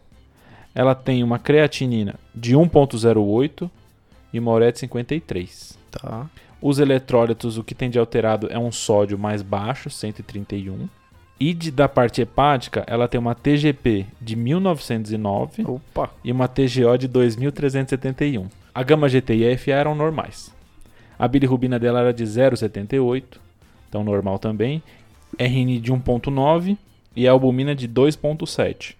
[0.75, 3.69] ela tem uma creatinina de 1.08
[4.34, 5.78] e ureia de 53.
[5.91, 6.30] Tá.
[6.62, 10.88] Os eletrólitos, o que tem de alterado é um sódio mais baixo, 131.
[11.39, 16.12] E de, da parte hepática, ela tem uma TGP de 1909 Opa.
[16.24, 18.48] e uma TGO de 2371.
[18.74, 20.54] A gama GT e a FA eram normais.
[21.17, 23.24] A bilirrubina dela era de 0,78,
[23.89, 24.84] então normal também.
[25.38, 26.78] RNI de 1,9
[27.15, 28.96] e a albumina de 2,7.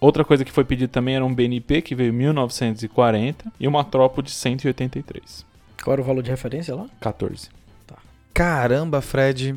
[0.00, 3.84] Outra coisa que foi pedido também era um BNP, que veio em 1940, e uma
[3.84, 5.46] tropo de 183.
[5.82, 6.86] Qual era o valor de referência lá?
[7.00, 7.48] 14.
[8.32, 9.54] Caramba, Fred.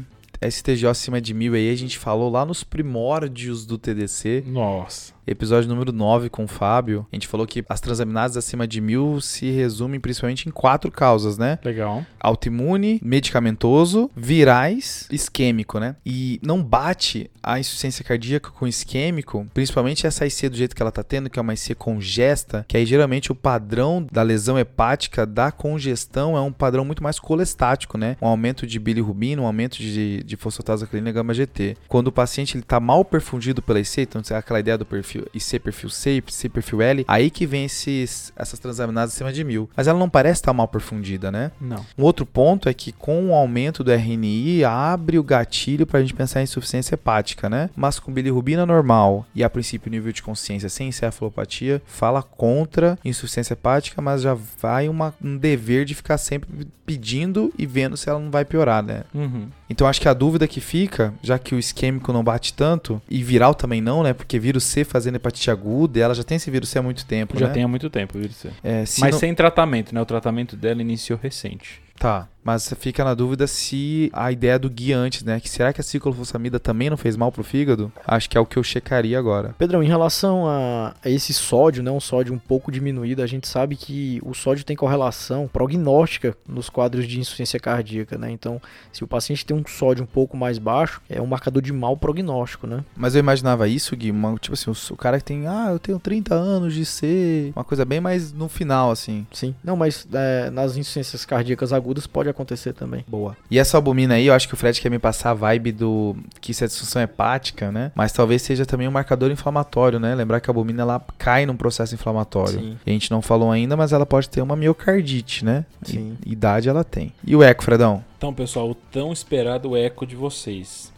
[0.50, 4.44] STGO acima de mil aí, a gente falou lá nos primórdios do TDC.
[4.46, 5.17] Nossa.
[5.30, 9.20] Episódio número 9 com o Fábio, a gente falou que as transaminases acima de mil
[9.20, 11.60] se resumem principalmente em quatro causas, né?
[11.66, 12.06] Legal.
[12.18, 15.98] Autoimune, medicamentoso, virais, isquêmico, né?
[16.06, 20.94] E não bate a insuficiência cardíaca com isquêmico, principalmente essa IC do jeito que ela
[20.94, 25.26] tá tendo, que é uma IC congesta, que aí geralmente o padrão da lesão hepática
[25.26, 28.16] da congestão é um padrão muito mais colestático, né?
[28.22, 31.76] Um aumento de bilirrubina, um aumento de, de fosfatase gama GT.
[31.90, 35.17] Quando o paciente ele tá mal perfundido pela IC, então é aquela ideia do perfil
[35.34, 39.70] IC perfil C, IC perfil L, aí que vem esses, essas transaminases acima de mil.
[39.76, 41.52] Mas ela não parece estar mal perfundida, né?
[41.60, 41.86] Não.
[41.98, 46.02] Um outro ponto é que com o aumento do RNI abre o gatilho para a
[46.02, 47.70] gente pensar em insuficiência hepática, né?
[47.76, 53.54] Mas com bilirrubina normal e a princípio nível de consciência sem encefalopatia, fala contra insuficiência
[53.54, 58.20] hepática, mas já vai uma, um dever de ficar sempre pedindo e vendo se ela
[58.20, 59.04] não vai piorar, né?
[59.14, 59.50] Uhum.
[59.70, 63.22] Então acho que a dúvida que fica, já que o isquêmico não bate tanto, e
[63.24, 64.14] viral também não, né?
[64.14, 67.38] Porque vírus C fazendo hepatite aguda, ela já tem esse vírus C há muito tempo,
[67.38, 67.54] Já né?
[67.54, 68.50] tem há muito tempo, vírus C.
[68.64, 70.02] É, se Mas não- sem tratamento, né?
[70.02, 71.82] O tratamento dela iniciou recente.
[72.00, 72.28] Tá.
[72.48, 75.38] Mas fica na dúvida se a ideia do Gui antes, né?
[75.38, 77.92] Que será que a ciclofosfamida também não fez mal pro fígado?
[78.08, 79.54] Acho que é o que eu checaria agora.
[79.58, 83.76] Pedrão, em relação a esse sódio, né, um sódio um pouco diminuído, a gente sabe
[83.76, 88.32] que o sódio tem correlação prognóstica nos quadros de insuficiência cardíaca, né?
[88.32, 88.62] Então,
[88.94, 91.98] se o paciente tem um sódio um pouco mais baixo, é um marcador de mau
[91.98, 92.82] prognóstico, né?
[92.96, 95.80] Mas eu imaginava isso, Gui, uma- tipo assim, o, o cara que tem, ah, eu
[95.80, 99.28] tenho 30 anos de ser, uma coisa bem mais no final, assim.
[99.34, 99.54] Sim.
[99.62, 102.37] Não, mas é, nas insuficiências cardíacas agudas pode acontecer
[102.74, 103.04] também.
[103.08, 103.36] Boa.
[103.50, 106.16] E essa albumina aí, eu acho que o Fred quer me passar a vibe do
[106.42, 107.92] que isso é disfunção hepática, né?
[107.96, 110.14] Mas talvez seja também um marcador inflamatório, né?
[110.16, 112.60] Lembrar que a albumina ela cai num processo inflamatório.
[112.60, 112.78] Sim.
[112.86, 115.66] E a gente não falou ainda, mas ela pode ter uma miocardite, né?
[115.88, 116.18] I- Sim.
[116.26, 117.14] idade ela tem.
[117.26, 118.04] E o eco, Fredão?
[118.18, 120.92] Então, pessoal, o tão esperado eco de vocês.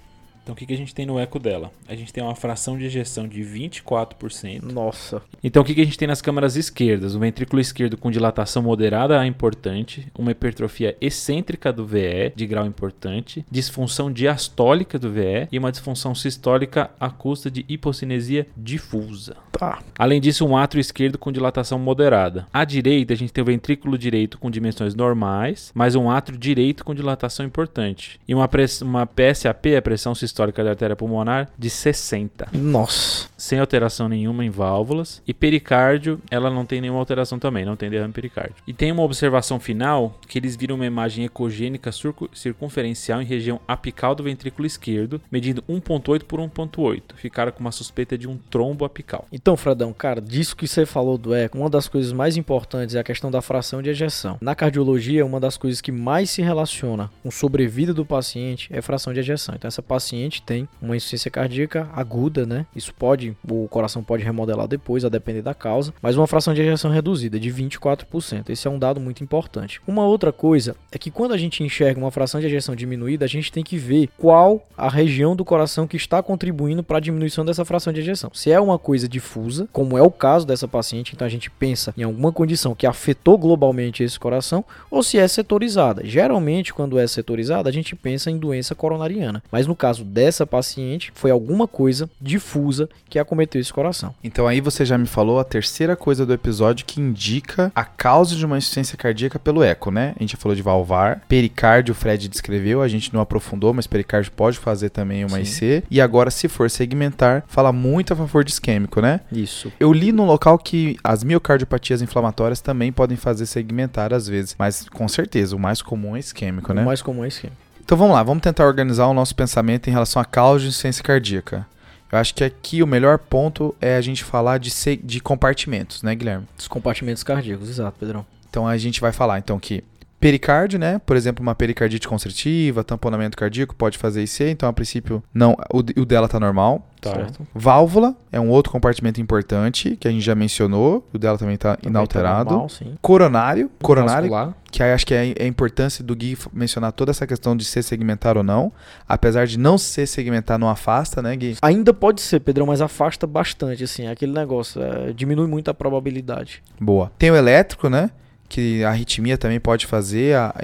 [0.50, 1.72] Então, o que, que a gente tem no eco dela?
[1.88, 4.64] A gente tem uma fração de ejeção de 24%.
[4.64, 5.22] Nossa.
[5.44, 7.14] Então, o que, que a gente tem nas câmaras esquerdas?
[7.14, 12.66] O ventrículo esquerdo com dilatação moderada a importante, uma hipertrofia excêntrica do VE, de grau
[12.66, 19.38] importante, disfunção diastólica do VE e uma disfunção sistólica à custa de hipocinesia difusa.
[19.52, 19.80] Tá.
[20.00, 22.48] Além disso, um átrio esquerdo com dilatação moderada.
[22.52, 26.84] À direita, a gente tem o ventrículo direito com dimensões normais, mais um átrio direito
[26.84, 28.20] com dilatação importante.
[28.28, 33.28] E uma, press- uma PSAP, a pressão sistólica da artéria pulmonar, de 60 Nossa.
[33.38, 35.22] sem alteração nenhuma em válvulas.
[35.28, 38.56] E pericárdio, ela não tem nenhuma alteração também, não tem derrame pericárdio.
[38.68, 43.60] E tem uma observação final que eles viram uma imagem ecogênica circu- circunferencial em região
[43.68, 47.02] apical do ventrículo esquerdo, medindo 1.8 por 1.8.
[47.16, 49.26] Ficaram com uma suspeita de um trombo apical.
[49.32, 53.00] Então, Fradão, cara, disso que você falou do eco, uma das coisas mais importantes é
[53.00, 54.38] a questão da fração de ejeção.
[54.42, 59.14] Na cardiologia, uma das coisas que mais se relaciona com sobrevida do paciente é fração
[59.14, 59.56] de ejeção.
[59.56, 62.66] Então, essa paciente tem uma insuficiência cardíaca aguda, né?
[62.76, 66.62] Isso pode, o coração pode remodelar depois, a depender da causa, mas uma fração de
[66.62, 68.50] ejeção reduzida de 24%.
[68.50, 69.82] Esse é um dado muito importante.
[69.88, 73.28] Uma outra coisa é que quando a gente enxerga uma fração de ejeção diminuída, a
[73.28, 77.46] gente tem que ver qual a região do coração que está contribuindo para a diminuição
[77.46, 78.32] dessa fração de ejeção.
[78.34, 81.94] Se é uma coisa difusa, como é o caso dessa paciente, então a gente pensa
[81.98, 86.06] em alguma condição que afetou globalmente esse coração, ou se é setorizada.
[86.06, 89.44] Geralmente, quando é setorizada, a gente pensa em doença coronariana.
[89.52, 94.14] Mas no caso dessa paciente, foi alguma coisa difusa que acometeu esse coração.
[94.24, 98.36] Então aí você já me falou a terceira coisa do episódio que indica a causa
[98.36, 100.14] de uma insuficiência cardíaca pelo eco, né?
[100.18, 103.88] A gente já falou de valvar, pericárdio o Fred descreveu, a gente não aprofundou, mas
[103.88, 105.66] pericárdio pode fazer também uma Sim.
[105.66, 105.84] IC.
[105.90, 109.22] E agora, se for segmentar, fala muito a favor de isquêmico, né?
[109.32, 109.72] Isso.
[109.80, 114.88] Eu li no local que as miocardiopatias inflamatórias também podem fazer segmentar às vezes, mas
[114.90, 116.82] com certeza o mais comum é isquêmico, né?
[116.82, 117.69] O mais comum é isquêmico.
[117.90, 121.04] Então vamos lá, vamos tentar organizar o nosso pensamento em relação à causa de insuficiência
[121.04, 121.66] cardíaca.
[122.12, 126.04] Eu acho que aqui o melhor ponto é a gente falar de, se- de compartimentos,
[126.04, 126.48] né, Guilherme?
[126.56, 128.24] Os compartimentos cardíacos, exato, Pedrão.
[128.48, 129.84] Então a gente vai falar então que
[130.20, 131.00] pericárdio, né?
[131.06, 135.80] Por exemplo, uma pericardite constritiva, tamponamento cardíaco pode fazer IC, então a princípio não, o,
[135.80, 136.86] o dela tá normal.
[137.00, 137.12] Tá.
[137.12, 137.48] Certo?
[137.56, 141.78] Válvula é um outro compartimento importante que a gente já mencionou, o dela também tá
[141.78, 142.46] Também inalterado.
[142.46, 142.94] tá normal, sim.
[143.02, 144.54] Coronário, coronário, Vascular.
[144.70, 147.84] que aí acho que é a importância do Gui mencionar toda essa questão de ser
[147.84, 148.70] segmentar ou não,
[149.08, 151.56] apesar de não ser segmentar, não afasta, né, Gui?
[151.62, 155.74] Ainda pode ser, Pedrão, mas afasta bastante, assim, é aquele negócio, é, diminui muito a
[155.74, 156.62] probabilidade.
[156.82, 157.10] Boa.
[157.18, 158.12] Tem o elétrico, né?
[158.50, 160.56] Que a arritmia também pode fazer a,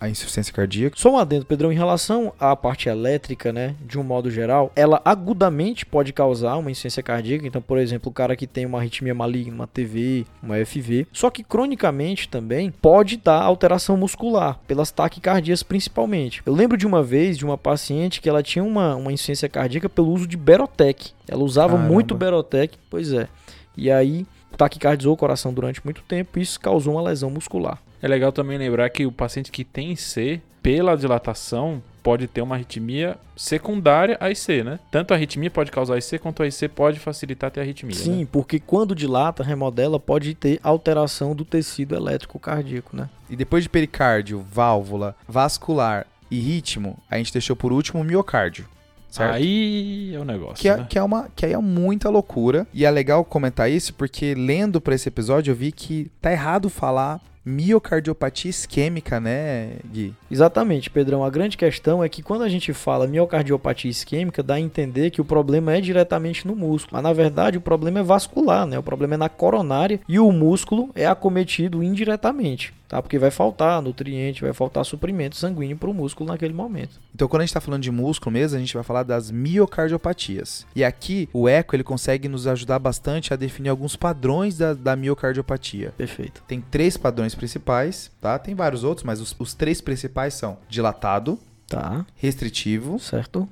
[0.00, 0.96] a- insuficiência cardíaca.
[0.98, 5.00] Só um adendo, Pedrão, em relação à parte elétrica, né, de um modo geral, ela
[5.04, 7.46] agudamente pode causar uma insuficiência cardíaca.
[7.46, 11.06] Então, por exemplo, o cara que tem uma arritmia maligna, uma TV, uma FV.
[11.12, 16.42] Só que cronicamente também pode dar alteração muscular, pelas taquicardias principalmente.
[16.46, 19.88] Eu lembro de uma vez de uma paciente que ela tinha uma, uma insuficiência cardíaca
[19.88, 21.10] pelo uso de Berotec.
[21.28, 21.92] Ela usava Caramba.
[21.92, 23.28] muito Berotec, pois é.
[23.76, 24.26] E aí,
[24.58, 27.78] taquicardizou o coração durante muito tempo e isso causou uma lesão muscular.
[28.02, 32.56] É legal também lembrar que o paciente que tem C, pela dilatação, pode ter uma
[32.56, 34.78] arritmia secundária à IC, né?
[34.90, 37.94] Tanto a arritmia pode causar IC, quanto a IC pode facilitar ter arritmia.
[37.94, 38.28] Sim, né?
[38.30, 43.08] porque quando dilata, remodela, pode ter alteração do tecido elétrico cardíaco, né?
[43.30, 48.66] E depois de pericárdio, válvula, vascular e ritmo, a gente deixou por último o miocárdio.
[49.08, 49.34] Certo?
[49.34, 50.56] Aí é o negócio.
[50.56, 50.86] que, é, né?
[50.88, 52.66] que, é uma, que aí é muita loucura.
[52.72, 56.68] E é legal comentar isso porque lendo pra esse episódio eu vi que tá errado
[56.68, 60.14] falar miocardiopatia isquêmica, né, Gui?
[60.30, 61.24] Exatamente, Pedrão.
[61.24, 65.20] A grande questão é que quando a gente fala miocardiopatia isquêmica, dá a entender que
[65.20, 66.94] o problema é diretamente no músculo.
[66.94, 68.78] Mas na verdade o problema é vascular, né?
[68.78, 73.00] O problema é na coronária e o músculo é acometido indiretamente, tá?
[73.02, 77.00] Porque vai faltar nutriente, vai faltar suprimento sanguíneo para o músculo naquele momento.
[77.14, 80.66] Então, quando a gente tá falando de músculo mesmo, a gente vai falar das miocardiopatias.
[80.74, 84.94] E aqui, o eco, ele consegue nos ajudar bastante a definir alguns padrões da, da
[84.94, 85.92] miocardiopatia.
[85.96, 86.42] Perfeito.
[86.46, 88.38] Tem três padrões principais, tá?
[88.38, 93.46] Tem vários outros, mas os, os três principais são dilatado, Tá, restritivo certo?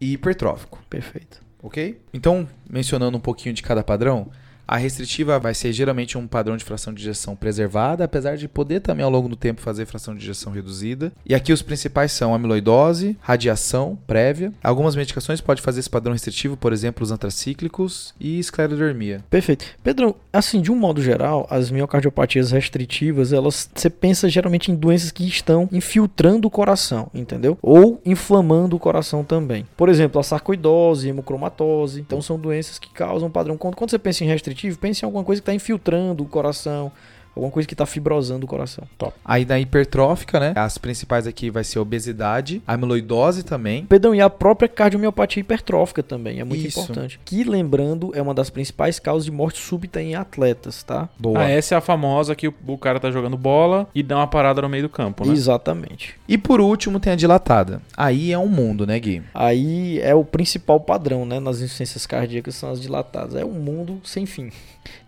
[0.00, 1.40] e hipertrófico, Perfeito.
[1.62, 2.00] ok?
[2.12, 4.28] Então, mencionando um pouquinho de cada padrão,
[4.72, 8.80] a restritiva vai ser geralmente um padrão de fração de ejeção preservada, apesar de poder
[8.80, 11.12] também ao longo do tempo fazer fração de ejeção reduzida.
[11.26, 14.50] E aqui os principais são amiloidose, radiação prévia.
[14.64, 19.22] Algumas medicações podem fazer esse padrão restritivo, por exemplo, os antracíclicos e esclerodermia.
[19.28, 19.66] Perfeito.
[19.84, 25.10] Pedro, assim, de um modo geral, as miocardiopatias restritivas, elas você pensa geralmente em doenças
[25.10, 27.58] que estão infiltrando o coração, entendeu?
[27.60, 29.66] Ou inflamando o coração também.
[29.76, 32.00] Por exemplo, a sarcoidose, hemocromatose.
[32.00, 33.58] Então são doenças que causam padrão.
[33.58, 36.92] Quando, quando você pensa em restritivo, pense em alguma coisa que está infiltrando o coração,
[37.34, 38.84] alguma coisa que está fibrosando o coração.
[38.98, 39.14] Top.
[39.24, 40.52] Aí da hipertrófica, né?
[40.56, 43.84] As principais aqui vai ser obesidade, amiloidose também.
[43.86, 46.80] Pedrão, e a própria cardiomiopatia hipertrófica também é muito Isso.
[46.80, 47.20] importante.
[47.24, 51.08] Que, lembrando, é uma das principais causas de morte súbita em atletas, tá?
[51.18, 51.40] Boa.
[51.40, 54.26] Ah, essa é a famosa que o, o cara tá jogando bola e dá uma
[54.26, 55.32] parada no meio do campo, né?
[55.32, 56.14] Exatamente.
[56.28, 57.80] E por último tem a dilatada.
[57.96, 59.22] Aí é um mundo, né, Gui?
[59.34, 61.40] Aí é o principal padrão, né?
[61.40, 63.34] Nas insuficiências cardíacas são as dilatadas.
[63.34, 64.50] É um mundo sem fim.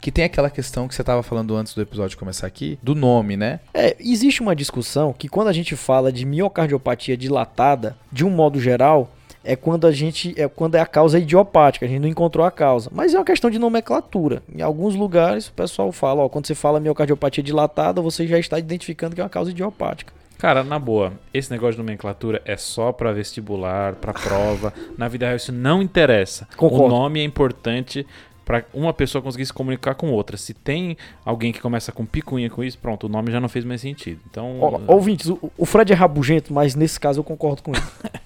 [0.00, 3.37] Que tem aquela questão que você estava falando antes do episódio começar aqui, do nome,
[3.37, 3.60] né?
[3.72, 8.60] É, existe uma discussão que quando a gente fala de miocardiopatia dilatada, de um modo
[8.60, 9.10] geral,
[9.44, 12.50] é quando a gente é quando é a causa idiopática, a gente não encontrou a
[12.50, 12.90] causa.
[12.92, 14.42] Mas é uma questão de nomenclatura.
[14.52, 18.58] Em alguns lugares o pessoal fala, ó, quando você fala miocardiopatia dilatada, você já está
[18.58, 20.12] identificando que é uma causa idiopática.
[20.38, 24.72] Cara, na boa, esse negócio de nomenclatura é só pra vestibular, pra prova.
[24.98, 26.48] na vida real isso não interessa.
[26.56, 26.84] Concordo.
[26.84, 28.06] O nome é importante
[28.44, 30.37] pra uma pessoa conseguir se comunicar com outra.
[30.37, 33.64] Se tem alguém que começa com picuinha com isso, pronto, o nome já não fez
[33.64, 34.20] mais sentido.
[34.30, 37.83] Então, Ó, ouvintes, o, o Fred é rabugento, mas nesse caso eu concordo com ele.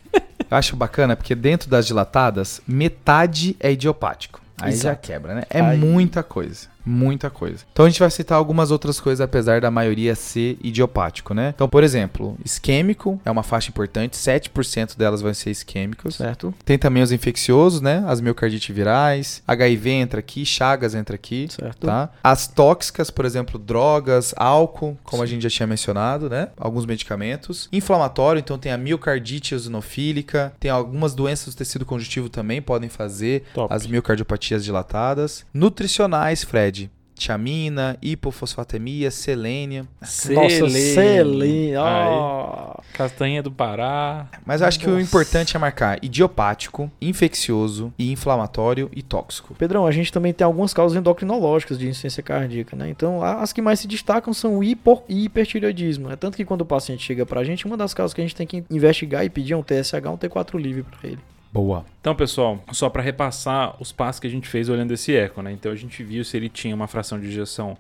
[0.51, 4.41] Eu acho bacana porque dentro das dilatadas, metade é idiopático.
[4.59, 5.07] Aí já Exato.
[5.07, 5.43] quebra, né?
[5.51, 6.69] É Aí- muita coisa.
[6.89, 7.65] Muita coisa.
[7.71, 11.53] Então a gente vai citar algumas outras coisas, apesar da maioria ser idiopático, né?
[11.55, 16.17] Então, por exemplo, isquêmico é uma faixa importante, 7% delas vão ser isquêmicos.
[16.17, 16.55] certo?
[16.65, 18.03] Tem também os infecciosos, né?
[18.07, 21.49] As miocardite virais, HIV entra aqui, Chagas entra aqui.
[21.51, 21.87] Certo.
[21.87, 22.11] Tá?
[22.25, 26.49] As tóxicas, por exemplo, drogas, álcool, como a gente já tinha mencionado, né?
[26.57, 27.69] Alguns medicamentos.
[27.71, 33.45] Inflamatório, então tem a miocardite eosinofílica, tem algumas doenças do tecido conjuntivo também podem fazer
[33.53, 33.73] Top.
[33.73, 35.45] as miocardiopatias dilatadas.
[35.53, 36.78] Nutricionais, Fred.
[37.19, 39.87] Tiamina, hipofosfatemia, selênia.
[40.01, 41.77] Nossa, Selene.
[41.77, 42.75] Aí, ó.
[42.95, 44.27] Castanha do Pará.
[44.45, 45.03] Mas eu acho que o Nossa.
[45.03, 49.55] importante é marcar idiopático, infeccioso e inflamatório e tóxico.
[49.55, 52.89] Pedrão, a gente também tem algumas causas endocrinológicas de insuficiência cardíaca, né?
[52.89, 56.11] Então, as que mais se destacam são o hipo e hipertireoidismo.
[56.11, 58.37] É tanto que quando o paciente chega pra gente, uma das causas que a gente
[58.37, 61.19] tem que investigar e pedir é um TSH, um T4 livre pra ele.
[61.53, 61.85] Boa.
[62.01, 65.51] Então, pessoal, só para repassar os passos que a gente fez olhando esse eco, né?
[65.51, 67.77] Então a gente viu se ele tinha uma fração de injeção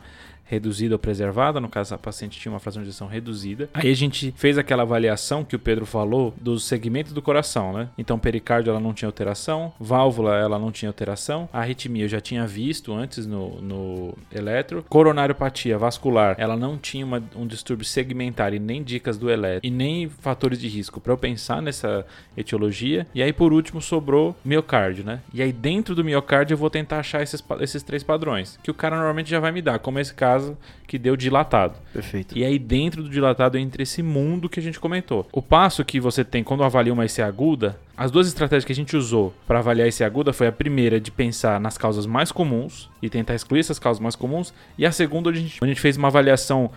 [0.48, 3.68] reduzida ou preservada, no caso a paciente tinha uma fração de injeção reduzida.
[3.74, 7.88] Aí a gente fez aquela avaliação que o Pedro falou dos segmentos do coração, né?
[7.98, 12.46] Então pericárdio ela não tinha alteração, válvula ela não tinha alteração, arritmia eu já tinha
[12.46, 18.58] visto antes no, no eletro, coronariopatia vascular ela não tinha uma- um distúrbio segmentar e
[18.58, 22.06] nem dicas do eletro e nem fatores de risco para eu pensar nessa
[22.36, 23.06] etiologia.
[23.14, 25.20] E aí por último sobrou miocárdio, né?
[25.34, 28.74] E aí dentro do miocárdio eu vou tentar achar esses, esses três padrões que o
[28.74, 30.37] cara normalmente já vai me dar, como esse caso
[30.86, 31.74] que deu dilatado.
[31.92, 32.36] Perfeito.
[32.36, 35.26] E aí dentro do dilatado entra esse mundo que a gente comentou.
[35.32, 38.74] O passo que você tem quando avalia uma IC aguda, as duas estratégias que a
[38.74, 42.88] gente usou para avaliar IC aguda foi a primeira de pensar nas causas mais comuns
[43.02, 45.74] e tentar excluir essas causas mais comuns, e a segunda onde a gente, onde a
[45.74, 46.70] gente fez uma avaliação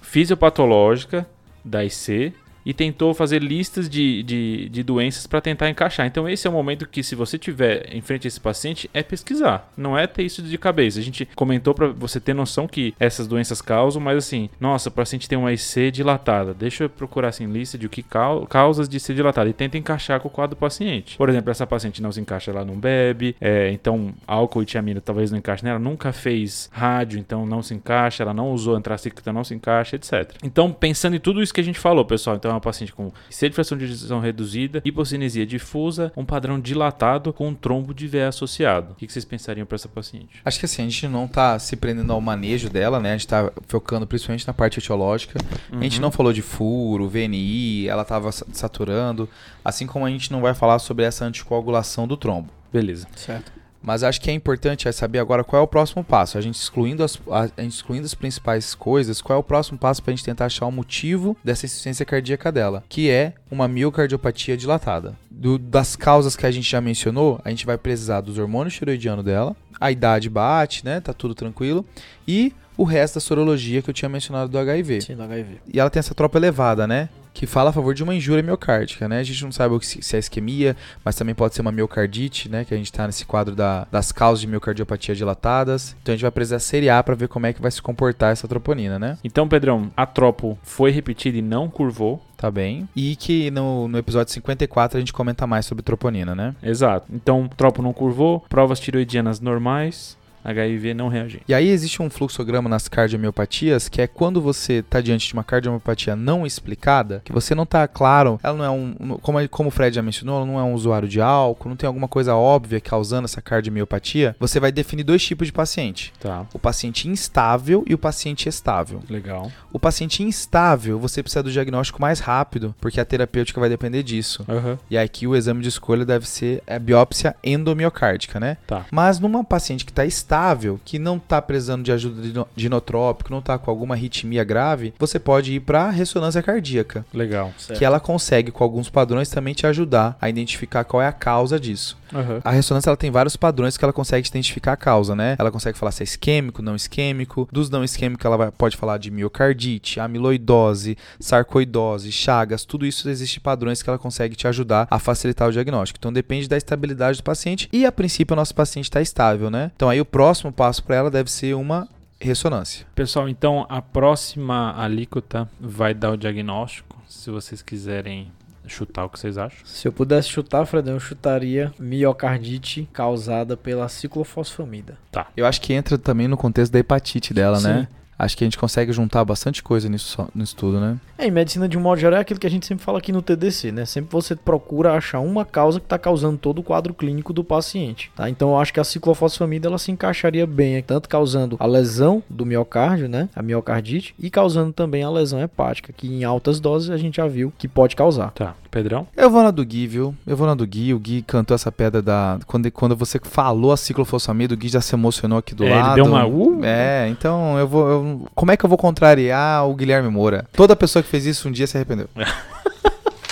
[0.00, 1.26] fisiopatológica
[1.64, 2.32] da IC
[2.66, 6.04] e tentou fazer listas de, de, de doenças para tentar encaixar.
[6.06, 9.04] Então esse é o momento que se você tiver em frente a esse paciente é
[9.04, 10.98] pesquisar, não é ter isso de cabeça.
[10.98, 14.92] A gente comentou para você ter noção que essas doenças causam, mas assim, nossa, o
[14.92, 16.52] paciente tem uma IC dilatada.
[16.52, 19.78] Deixa eu procurar assim lista de o que cau- causas de IC dilatada e tenta
[19.78, 21.16] encaixar com o quadro do paciente.
[21.16, 25.00] Por exemplo, essa paciente não se encaixa, ela não bebe, é, então álcool e tiamina
[25.00, 29.20] talvez não encaixe nela, nunca fez rádio, então não se encaixa, ela não usou antracíclica,
[29.20, 30.34] então não se encaixa, etc.
[30.42, 33.48] Então, pensando em tudo isso que a gente falou, pessoal, então uma paciente com C
[33.48, 38.28] de fração de ejeção reduzida, hipocinesia difusa, um padrão dilatado com um trombo de veia
[38.28, 38.92] associado.
[38.92, 40.40] O que vocês pensariam para essa paciente?
[40.44, 43.10] Acho que assim, a gente não tá se prendendo ao manejo dela, né?
[43.10, 45.38] A gente tá focando principalmente na parte etiológica.
[45.72, 49.28] A gente não falou de furo, VNI, ela tava sa- saturando.
[49.64, 52.48] Assim como a gente não vai falar sobre essa anticoagulação do trombo.
[52.72, 53.06] Beleza.
[53.16, 53.52] Certo.
[53.82, 56.36] Mas acho que é importante é saber agora qual é o próximo passo.
[56.36, 60.12] A gente excluindo as, a, excluindo as principais coisas, qual é o próximo passo para
[60.12, 65.14] a gente tentar achar o motivo dessa insuficiência cardíaca dela, que é uma miocardiopatia dilatada.
[65.30, 69.22] do- das causas que a gente já mencionou, a gente vai precisar dos hormônios tiroidianos
[69.22, 70.98] dela, a idade bate, né?
[70.98, 71.84] Tá tudo tranquilo.
[72.26, 75.02] E o resto da sorologia que eu tinha mencionado do HIV.
[75.02, 75.58] Sim, do HIV.
[75.72, 77.10] E ela tem essa tropa elevada, né?
[77.38, 79.18] Que fala a favor de uma injúria miocárdica, né?
[79.20, 80.74] A gente não sabe o que se se é isquemia,
[81.04, 82.64] mas também pode ser uma miocardite, né?
[82.64, 85.94] Que a gente tá nesse quadro da- das causas de miocardiopatia dilatadas.
[86.02, 88.48] Então a gente vai precisar seriar para ver como é que vai se comportar essa
[88.48, 89.18] troponina, né?
[89.22, 92.22] Então, Pedrão, a tropo foi repetida e não curvou.
[92.38, 92.88] Tá bem.
[92.96, 96.54] E que no, no episódio 54 a gente comenta mais sobre troponina, né?
[96.62, 97.06] Exato.
[97.12, 100.16] Então, tropo não curvou, provas tiroidianas normais,
[100.50, 101.40] HIV não reagiu.
[101.48, 105.44] E aí existe um fluxograma nas cardiomiopatias, que é quando você está diante de uma
[105.44, 109.72] cardiomiopatia não explicada, que você não está claro, ela não é um, como, como o
[109.72, 112.80] Fred já mencionou, ela não é um usuário de álcool, não tem alguma coisa óbvia
[112.80, 116.12] causando essa cardiomiopatia, você vai definir dois tipos de paciente.
[116.20, 119.00] Tá, O paciente instável e o paciente estável.
[119.08, 119.50] legal.
[119.72, 124.44] O paciente instável, você precisa do diagnóstico mais rápido, porque a terapêutica vai depender disso.
[124.48, 128.56] Aham, E aqui o exame de escolha deve ser a biópsia endomiocárdica, né?
[128.66, 128.86] tá.
[128.90, 130.35] Mas numa paciente que está estável,
[130.84, 134.44] que não está precisando de ajuda de ino- de inotrópico, não está com alguma arritmia
[134.44, 137.52] grave, você pode ir para ressonância cardíaca, Legal.
[137.58, 137.78] Certo.
[137.78, 141.58] que ela consegue com alguns padrões também te ajudar a identificar qual é a causa
[141.58, 141.96] disso.
[142.14, 142.40] Aham.
[142.44, 145.34] A ressonância ela tem vários padrões que ela consegue identificar a causa, né?
[145.38, 147.48] Ela consegue falar se é isquêmico, não isquêmico.
[147.50, 153.40] Dos não isquêmicos ela vai- pode falar de miocardite, amiloidose, sarcoidose, chagas, tudo isso existe
[153.40, 155.98] padrões que ela consegue te ajudar a facilitar o diagnóstico.
[155.98, 159.70] Então depende da estabilidade do paciente e a princípio o nosso paciente está estável, né?
[159.76, 161.88] Então aí o próximo passo para ela deve ser uma
[162.20, 162.86] ressonância.
[162.94, 167.00] Pessoal, então a próxima alíquota vai dar o diagnóstico.
[167.06, 168.32] Se vocês quiserem
[168.66, 169.64] chutar o que vocês acham.
[169.64, 174.98] Se eu pudesse chutar, Fredão, eu chutaria miocardite causada pela ciclofosfamida.
[175.36, 177.68] Eu acho que entra também no contexto da hepatite dela, Sim.
[177.68, 177.88] né?
[178.18, 180.96] Acho que a gente consegue juntar bastante coisa nisso, só- nisso tudo, né?
[181.18, 183.12] É, em medicina de um modo geral é aquilo que a gente sempre fala aqui
[183.12, 183.84] no TDC, né?
[183.84, 188.10] Sempre você procura achar uma causa que está causando todo o quadro clínico do paciente,
[188.16, 188.28] tá?
[188.30, 192.44] Então eu acho que a ciclofosfamida ela se encaixaria bem, tanto causando a lesão do
[192.46, 193.28] miocárdio, né?
[193.34, 197.26] A miocardite e causando também a lesão hepática, que em altas doses a gente já
[197.26, 198.30] viu que pode causar.
[198.32, 199.06] Tá, Pedrão?
[199.16, 200.14] Eu vou na do Gui, viu?
[200.26, 200.92] Eu vou na do Gui.
[200.92, 202.38] O Gui cantou essa pedra da.
[202.46, 205.78] Quando, quando você falou a ciclofosfamida, o Gui já se emocionou aqui do É, ele
[205.78, 205.94] lado.
[205.94, 206.60] deu uma, uh!
[206.64, 207.88] É, então eu vou.
[207.88, 210.46] eu- Como é que eu vou contrariar o Guilherme Moura?
[210.52, 212.08] Toda pessoa que fez isso um dia se arrependeu.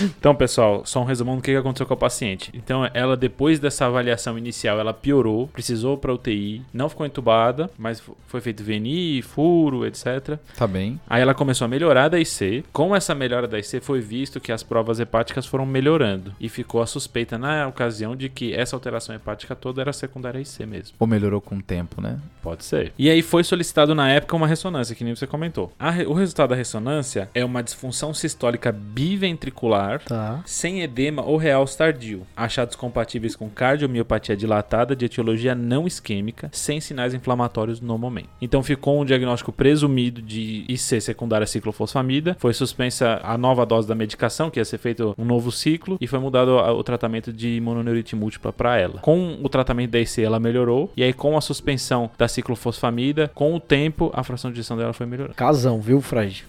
[0.00, 2.50] Então, pessoal, só um resumão do que aconteceu com a paciente.
[2.54, 8.00] Então, ela, depois dessa avaliação inicial, ela piorou, precisou para UTI, não ficou entubada, mas
[8.00, 10.38] fo- foi feito VNI, furo, etc.
[10.56, 10.98] Tá bem.
[11.08, 12.64] Aí ela começou a melhorar da IC.
[12.72, 16.32] Com essa melhora da IC, foi visto que as provas hepáticas foram melhorando.
[16.40, 20.66] E ficou a suspeita na ocasião de que essa alteração hepática toda era secundária IC
[20.66, 20.96] mesmo.
[20.98, 22.18] Ou melhorou com o tempo, né?
[22.42, 22.92] Pode ser.
[22.98, 25.72] E aí foi solicitado na época uma ressonância, que nem você comentou.
[25.78, 30.42] Re- o resultado da ressonância é uma disfunção sistólica biventricular Tá.
[30.44, 36.80] sem edema ou realce tardio, achados compatíveis com cardiomiopatia dilatada de etiologia não isquêmica, sem
[36.80, 38.28] sinais inflamatórios no momento.
[38.40, 43.94] Então ficou um diagnóstico presumido de IC secundária ciclofosfamida, foi suspensa a nova dose da
[43.94, 48.16] medicação, que ia ser feito um novo ciclo, e foi mudado o tratamento de mononeurite
[48.16, 49.00] múltipla para ela.
[49.00, 53.54] Com o tratamento da IC ela melhorou, e aí com a suspensão da ciclofosfamida, com
[53.54, 55.34] o tempo a fração de injeção dela foi melhorando.
[55.34, 56.46] Casão, viu, Fred?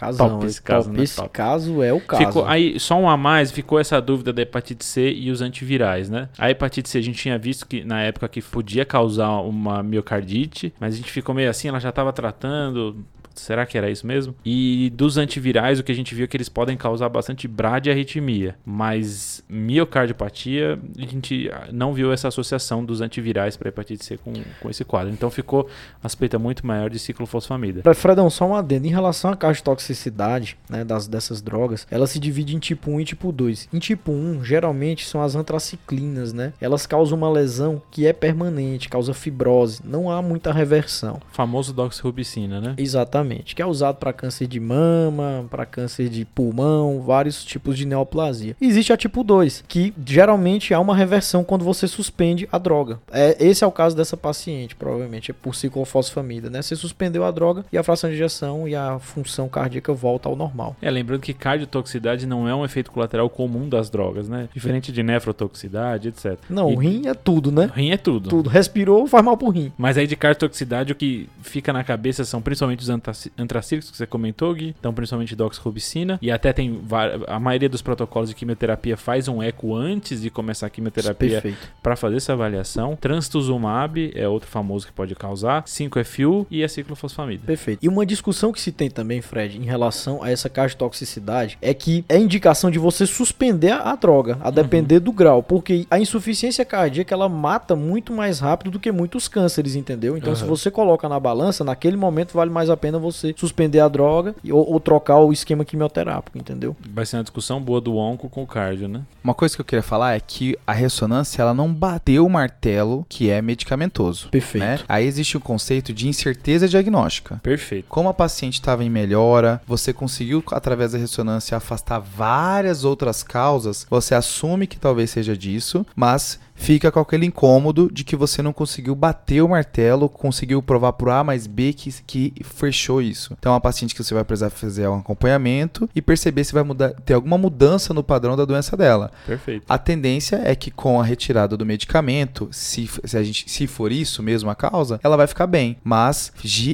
[0.00, 0.30] Casão.
[0.30, 0.96] Top esse caso, top.
[0.96, 1.04] né?
[1.04, 1.28] Esse Top.
[1.28, 2.24] caso é o caso.
[2.24, 6.08] Ficou, aí, só um a mais, ficou essa dúvida da hepatite C e os antivirais,
[6.08, 6.30] né?
[6.38, 10.72] A hepatite C a gente tinha visto que na época que podia causar uma miocardite,
[10.80, 13.04] mas a gente ficou meio assim, ela já estava tratando.
[13.40, 14.34] Será que era isso mesmo?
[14.44, 18.56] E dos antivirais, o que a gente viu é que eles podem causar bastante bradiarritmia,
[18.64, 24.70] mas miocardiopatia, a gente não viu essa associação dos antivirais para hepatite C com, com
[24.70, 25.12] esse quadro.
[25.12, 25.68] Então ficou
[26.02, 27.82] suspeita muito maior de ciclofosfamida.
[27.82, 28.86] Fre- Fredão, só um adendo.
[28.86, 33.04] Em relação à cardiotoxicidade né, das, dessas drogas, ela se divide em tipo 1 e
[33.04, 33.68] tipo 2.
[33.72, 36.52] Em tipo 1, geralmente são as antraciclinas, né?
[36.60, 41.20] Elas causam uma lesão que é permanente, causa fibrose, não há muita reversão.
[41.30, 42.74] O famoso doxorubicina, né?
[42.76, 43.29] Exatamente.
[43.38, 48.56] Que é usado para câncer de mama, para câncer de pulmão, vários tipos de neoplasia.
[48.60, 52.98] Existe a tipo 2, que geralmente há uma reversão quando você suspende a droga.
[53.12, 56.62] É, esse é o caso dessa paciente, provavelmente, é por ciclofosfamida, né?
[56.62, 60.36] Você suspendeu a droga e a fração de injeção e a função cardíaca volta ao
[60.36, 60.76] normal.
[60.82, 64.48] É, lembrando que cardiotoxicidade não é um efeito colateral comum das drogas, né?
[64.54, 66.38] Diferente de nefrotoxicidade, etc.
[66.48, 67.70] Não, E- o rim é tudo, né?
[67.74, 68.28] Rim é tudo.
[68.28, 68.50] Tudo.
[68.50, 69.72] Respirou, faz mal pro rim.
[69.78, 73.96] Mas aí de cardiotoxicidade o que fica na cabeça são principalmente os anta- antracílicos que
[73.96, 74.74] você comentou, Gui.
[74.78, 76.18] Então, principalmente doxorubicina.
[76.22, 76.80] E até tem
[77.26, 81.96] a maioria dos protocolos de quimioterapia faz um eco antes de começar a quimioterapia para
[81.96, 82.96] fazer essa avaliação.
[82.96, 85.64] Trastuzumab é outro famoso que pode causar.
[85.64, 87.44] 5-FU e a ciclofosfamida.
[87.46, 87.80] Perfeito.
[87.82, 91.58] E uma discussão que se tem também, Fred, em relação a essa caixa de toxicidade
[91.60, 95.00] é que é indicação de você suspender a droga, a depender uhum.
[95.02, 99.74] do grau, porque a insuficiência cardíaca ela mata muito mais rápido do que muitos cânceres,
[99.74, 100.16] entendeu?
[100.16, 100.36] Então, uhum.
[100.36, 104.34] se você coloca na balança, naquele momento vale mais a pena você suspender a droga
[104.50, 106.76] ou, ou trocar o esquema quimioterápico, entendeu?
[106.92, 109.02] Vai ser uma discussão boa do onco com o cardio, né?
[109.22, 113.04] Uma coisa que eu queria falar é que a ressonância ela não bateu o martelo
[113.08, 114.28] que é medicamentoso.
[114.28, 114.64] Perfeito.
[114.64, 114.78] Né?
[114.88, 117.40] Aí existe o conceito de incerteza diagnóstica.
[117.42, 117.86] Perfeito.
[117.88, 123.86] Como a paciente estava em melhora, você conseguiu através da ressonância afastar várias outras causas,
[123.88, 128.52] você assume que talvez seja disso, mas fica com aquele incômodo de que você não
[128.52, 133.34] conseguiu bater o martelo, conseguiu provar por A mais B que, que fechou isso.
[133.38, 136.62] Então é uma paciente que você vai precisar fazer um acompanhamento e perceber se vai
[136.62, 139.10] mudar, ter alguma mudança no padrão da doença dela.
[139.26, 139.64] Perfeito.
[139.68, 143.90] A tendência é que com a retirada do medicamento, se, se, a gente, se for
[143.90, 145.78] isso mesmo a causa, ela vai ficar bem.
[145.82, 146.30] Mas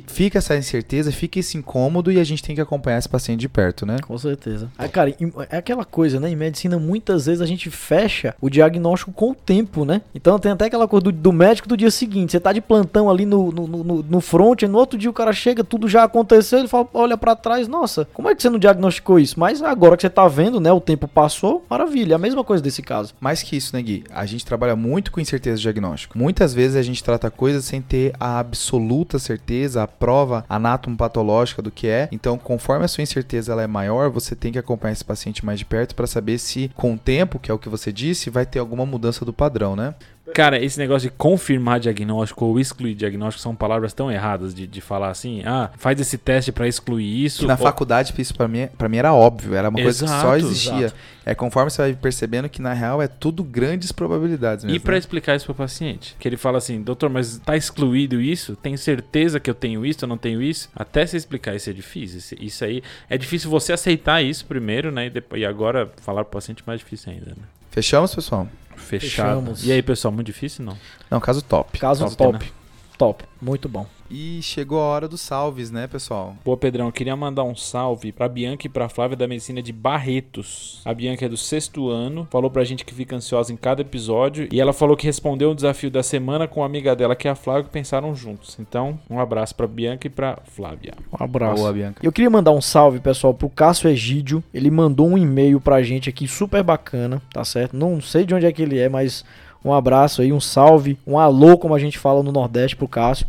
[0.07, 3.49] fica essa incerteza, fica esse incômodo e a gente tem que acompanhar esse paciente de
[3.49, 3.99] perto, né?
[4.03, 4.69] Com certeza.
[4.77, 5.15] Ah, cara,
[5.49, 6.29] é aquela coisa, né?
[6.29, 10.01] Em medicina, muitas vezes a gente fecha o diagnóstico com o tempo tempo, né?
[10.15, 12.33] Então tem até aquela coisa do, do médico do dia seguinte.
[12.33, 15.13] Você tá de plantão ali no, no, no, no front, e no outro dia o
[15.13, 18.49] cara chega, tudo já aconteceu, ele fala, olha para trás, nossa, como é que você
[18.49, 19.39] não diagnosticou isso?
[19.39, 20.73] Mas agora que você tá vendo, né?
[20.73, 22.15] O tempo passou, maravilha.
[22.15, 23.15] É a mesma coisa desse caso.
[23.21, 24.05] Mais que isso, né, Gui?
[24.11, 26.17] A gente trabalha muito com incerteza diagnóstico.
[26.17, 31.71] Muitas vezes a gente trata coisas sem ter a absoluta certeza, a prova anatomopatológica do
[31.71, 32.09] que é.
[32.13, 35.59] Então, conforme a sua incerteza ela é maior, você tem que acompanhar esse paciente mais
[35.59, 38.47] de perto para saber se, com o tempo, que é o que você disse, vai
[38.47, 39.95] ter alguma mudança do padrão padrão, né?
[40.35, 44.81] Cara, esse negócio de confirmar diagnóstico ou excluir diagnóstico são palavras tão erradas de, de
[44.81, 47.43] falar assim, ah, faz esse teste para excluir isso.
[47.43, 47.59] Que na ou...
[47.59, 50.87] faculdade isso para mim, pra mim era óbvio, era uma coisa exato, que só existia.
[50.87, 50.97] Exato.
[51.25, 54.77] É conforme você vai percebendo que na real é tudo grandes probabilidades mesmo.
[54.77, 54.99] E para né?
[54.99, 58.57] explicar isso pro paciente, que ele fala assim, doutor, mas tá excluído isso?
[58.57, 60.69] Tem certeza que eu tenho isso, eu não tenho isso?
[60.75, 62.37] Até você explicar isso é difícil.
[62.41, 65.07] Isso aí é difícil você aceitar isso primeiro, né?
[65.07, 67.45] E, depois, e agora falar pro paciente é mais difícil ainda, né?
[67.71, 68.49] Fechamos, pessoal?
[68.87, 69.41] Fechado.
[69.41, 69.67] Fechamos.
[69.67, 70.79] E aí, pessoal, muito difícil não?
[71.11, 71.79] Não, caso top.
[71.79, 72.39] Caso top.
[72.39, 72.53] Top.
[72.97, 73.25] Top.
[73.41, 73.87] Muito bom.
[74.11, 76.37] E chegou a hora dos salves, né, pessoal?
[76.45, 79.73] Pô, Pedrão, eu queria mandar um salve pra Bianca e pra Flávia da Medicina de
[79.73, 80.81] Barretos.
[80.85, 84.49] A Bianca é do sexto ano, falou pra gente que fica ansiosa em cada episódio
[84.53, 87.31] e ela falou que respondeu o desafio da semana com a amiga dela, que é
[87.31, 88.57] a Flávia, que pensaram juntos.
[88.61, 90.95] Então, um abraço pra Bianca e pra Flávia.
[91.13, 91.57] Um abraço.
[91.57, 92.01] Boa, Bianca.
[92.03, 94.43] Eu queria mandar um salve, pessoal, pro Cássio Egídio.
[94.55, 97.77] Ele mandou um e-mail pra gente aqui super bacana, tá certo?
[97.77, 99.25] Não sei de onde é que ele é, mas
[99.67, 103.27] um abraço aí, um salve, um alô, como a gente fala no Nordeste pro Cássio.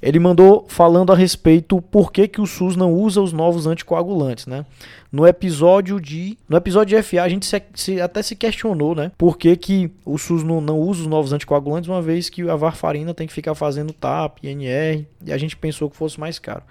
[0.00, 4.46] Ele mandou falando a respeito por que, que o SUS não usa os novos anticoagulantes,
[4.46, 4.64] né?
[5.10, 9.10] No episódio de no episódio de FA a gente se, se, até se questionou, né?
[9.18, 12.54] Por que, que o SUS não, não usa os novos anticoagulantes uma vez que a
[12.54, 16.62] varfarina tem que ficar fazendo TAP, INR e a gente pensou que fosse mais caro.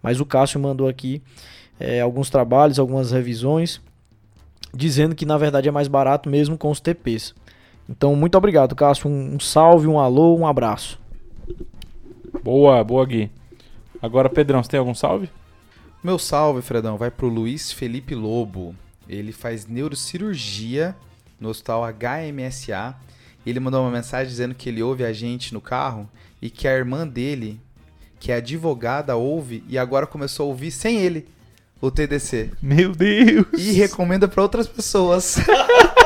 [0.00, 1.20] Mas o Cássio mandou aqui
[1.80, 3.80] é, alguns trabalhos, algumas revisões
[4.72, 7.34] dizendo que na verdade é mais barato mesmo com os TPs.
[7.88, 9.08] Então muito obrigado, Cássio.
[9.08, 10.98] Um, um salve, um alô, um abraço.
[12.42, 13.30] Boa, boa, Gui.
[14.00, 15.30] Agora, Pedrão, você tem algum salve?
[16.02, 18.74] Meu salve, Fredão, vai pro Luiz Felipe Lobo.
[19.08, 20.94] Ele faz neurocirurgia
[21.40, 22.94] no hospital HMSA.
[23.44, 26.08] Ele mandou uma mensagem dizendo que ele ouve a gente no carro
[26.40, 27.60] e que a irmã dele,
[28.18, 31.26] que é advogada, ouve e agora começou a ouvir sem ele
[31.80, 32.52] o TDC.
[32.60, 33.46] Meu Deus!
[33.56, 35.36] E recomenda para outras pessoas.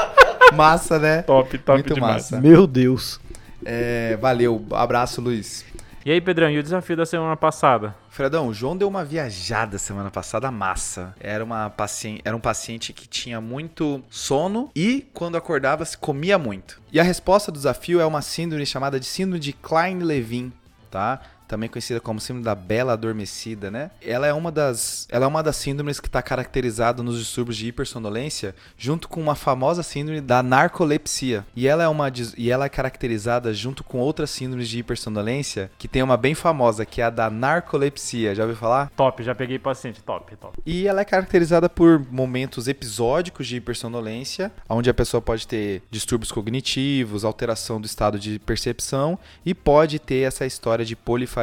[0.54, 1.22] massa, né?
[1.22, 2.30] Top, top Muito demais.
[2.30, 2.40] Massa.
[2.40, 3.20] Meu Deus.
[3.64, 5.64] É, valeu, abraço, Luiz.
[6.04, 7.94] E aí, Pedrão, e o desafio da semana passada?
[8.08, 11.14] Fredão, o João deu uma viajada semana passada massa.
[11.20, 16.38] Era, uma paciente, era um paciente que tinha muito sono e, quando acordava, se comia
[16.38, 16.80] muito.
[16.90, 20.50] E a resposta do desafio é uma síndrome chamada de síndrome de Klein-Levin,
[20.90, 21.20] tá?
[21.50, 23.90] Também conhecida como síndrome da bela adormecida, né?
[24.00, 27.66] Ela é uma das, ela é uma das síndromes que está caracterizada nos distúrbios de
[27.66, 31.44] hipersonolência, junto com uma famosa síndrome da narcolepsia.
[31.56, 35.88] E ela é uma e ela é caracterizada junto com outras síndromes de hipersonolência, que
[35.88, 38.32] tem uma bem famosa, que é a da narcolepsia.
[38.32, 38.88] Já ouviu falar?
[38.96, 40.56] Top, já peguei paciente, top, top.
[40.64, 46.30] E ela é caracterizada por momentos episódicos de hipersonolência, onde a pessoa pode ter distúrbios
[46.30, 51.39] cognitivos, alteração do estado de percepção e pode ter essa história de polifagia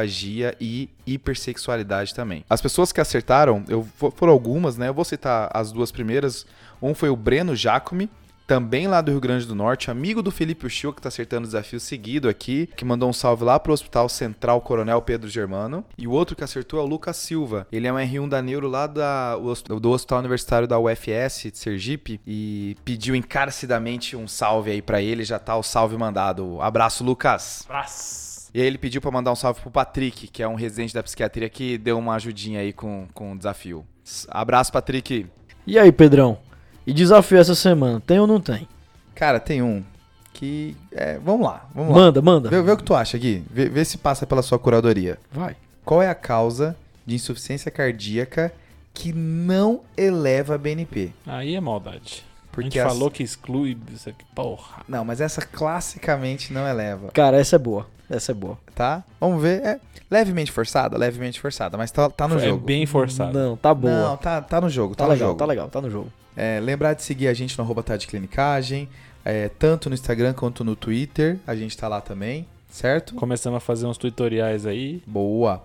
[0.60, 2.44] e hipersexualidade também.
[2.48, 3.86] As pessoas que acertaram, eu
[4.16, 4.88] foram algumas, né?
[4.88, 6.46] Eu vou citar as duas primeiras.
[6.80, 8.08] Um foi o Breno Jacome,
[8.48, 11.46] também lá do Rio Grande do Norte, amigo do Felipe Uchiu, que tá acertando o
[11.46, 15.84] desafio seguido aqui, que mandou um salve lá pro Hospital Central Coronel Pedro Germano.
[15.98, 17.66] E o outro que acertou é o Lucas Silva.
[17.70, 22.18] Ele é um R1 da Neuro lá da, do Hospital Universitário da UFS de Sergipe
[22.26, 25.24] e pediu encarecidamente um salve aí para ele.
[25.24, 26.58] Já tá o salve mandado.
[26.62, 27.66] Abraço, Lucas.
[27.66, 28.27] Abraço.
[28.52, 31.02] E aí ele pediu para mandar um salve pro Patrick, que é um residente da
[31.02, 33.84] psiquiatria que deu uma ajudinha aí com, com o desafio.
[34.28, 35.26] Abraço, Patrick.
[35.66, 36.38] E aí, Pedrão?
[36.86, 38.66] E desafio essa semana, tem ou não tem?
[39.14, 39.84] Cara, tem um
[40.32, 40.76] que.
[40.92, 42.24] É, vamos lá, vamos manda, lá.
[42.24, 43.44] Manda, vê, vê, o que tu acha aqui.
[43.50, 45.18] Vê, vê se passa pela sua curadoria.
[45.30, 45.56] Vai.
[45.84, 48.52] Qual é a causa de insuficiência cardíaca
[48.94, 51.12] que não eleva a BNP?
[51.26, 52.24] Aí é maldade.
[52.52, 54.82] Porque a gente falou que exclui isso aqui, porra.
[54.88, 57.10] Não, mas essa classicamente não eleva.
[57.12, 57.86] Cara, essa é boa.
[58.08, 58.58] Essa é boa.
[58.74, 59.04] Tá?
[59.20, 59.62] Vamos ver.
[59.64, 59.80] É
[60.10, 62.62] levemente forçada, levemente forçada, mas tá, tá no é jogo.
[62.62, 63.32] É bem forçada.
[63.32, 63.92] Não, tá boa.
[63.92, 64.94] Não, tá, tá no jogo.
[64.94, 65.38] Tá, tá legal, jogo.
[65.38, 66.12] tá legal, tá no jogo.
[66.36, 68.88] É, lembrar de seguir a gente no arroba tá de clinicagem,
[69.24, 71.38] é, tanto no Instagram quanto no Twitter.
[71.46, 73.14] A gente tá lá também, certo?
[73.14, 75.02] Começamos a fazer uns tutoriais aí.
[75.06, 75.62] Boa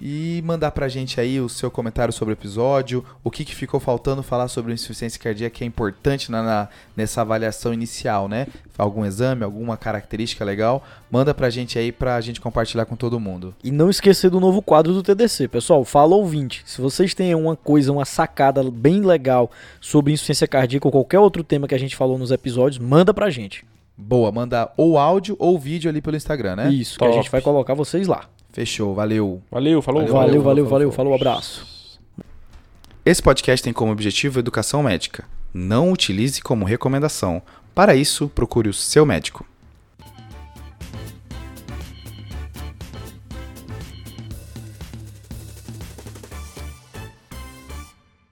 [0.00, 3.80] e mandar pra gente aí o seu comentário sobre o episódio, o que, que ficou
[3.80, 8.46] faltando falar sobre insuficiência cardíaca que é importante na, na, nessa avaliação inicial, né?
[8.76, 13.54] Algum exame, alguma característica legal, manda pra gente aí pra gente compartilhar com todo mundo.
[13.62, 16.62] E não esquecer do novo quadro do TDC, pessoal, fala ouvinte.
[16.64, 21.42] Se vocês têm uma coisa, uma sacada bem legal sobre insuficiência cardíaca ou qualquer outro
[21.42, 23.64] tema que a gente falou nos episódios, manda pra gente.
[23.96, 26.70] Boa, manda ou áudio ou vídeo ali pelo Instagram, né?
[26.70, 27.10] Isso, Top.
[27.10, 28.26] que a gente vai colocar vocês lá.
[28.58, 29.40] Fechou, valeu.
[29.52, 30.00] Valeu, falou.
[30.00, 31.64] Valeu, valeu, valeu, valeu, falou, abraço.
[33.06, 35.24] Esse podcast tem como objetivo educação médica.
[35.54, 37.40] Não utilize como recomendação.
[37.72, 39.46] Para isso, procure o seu médico.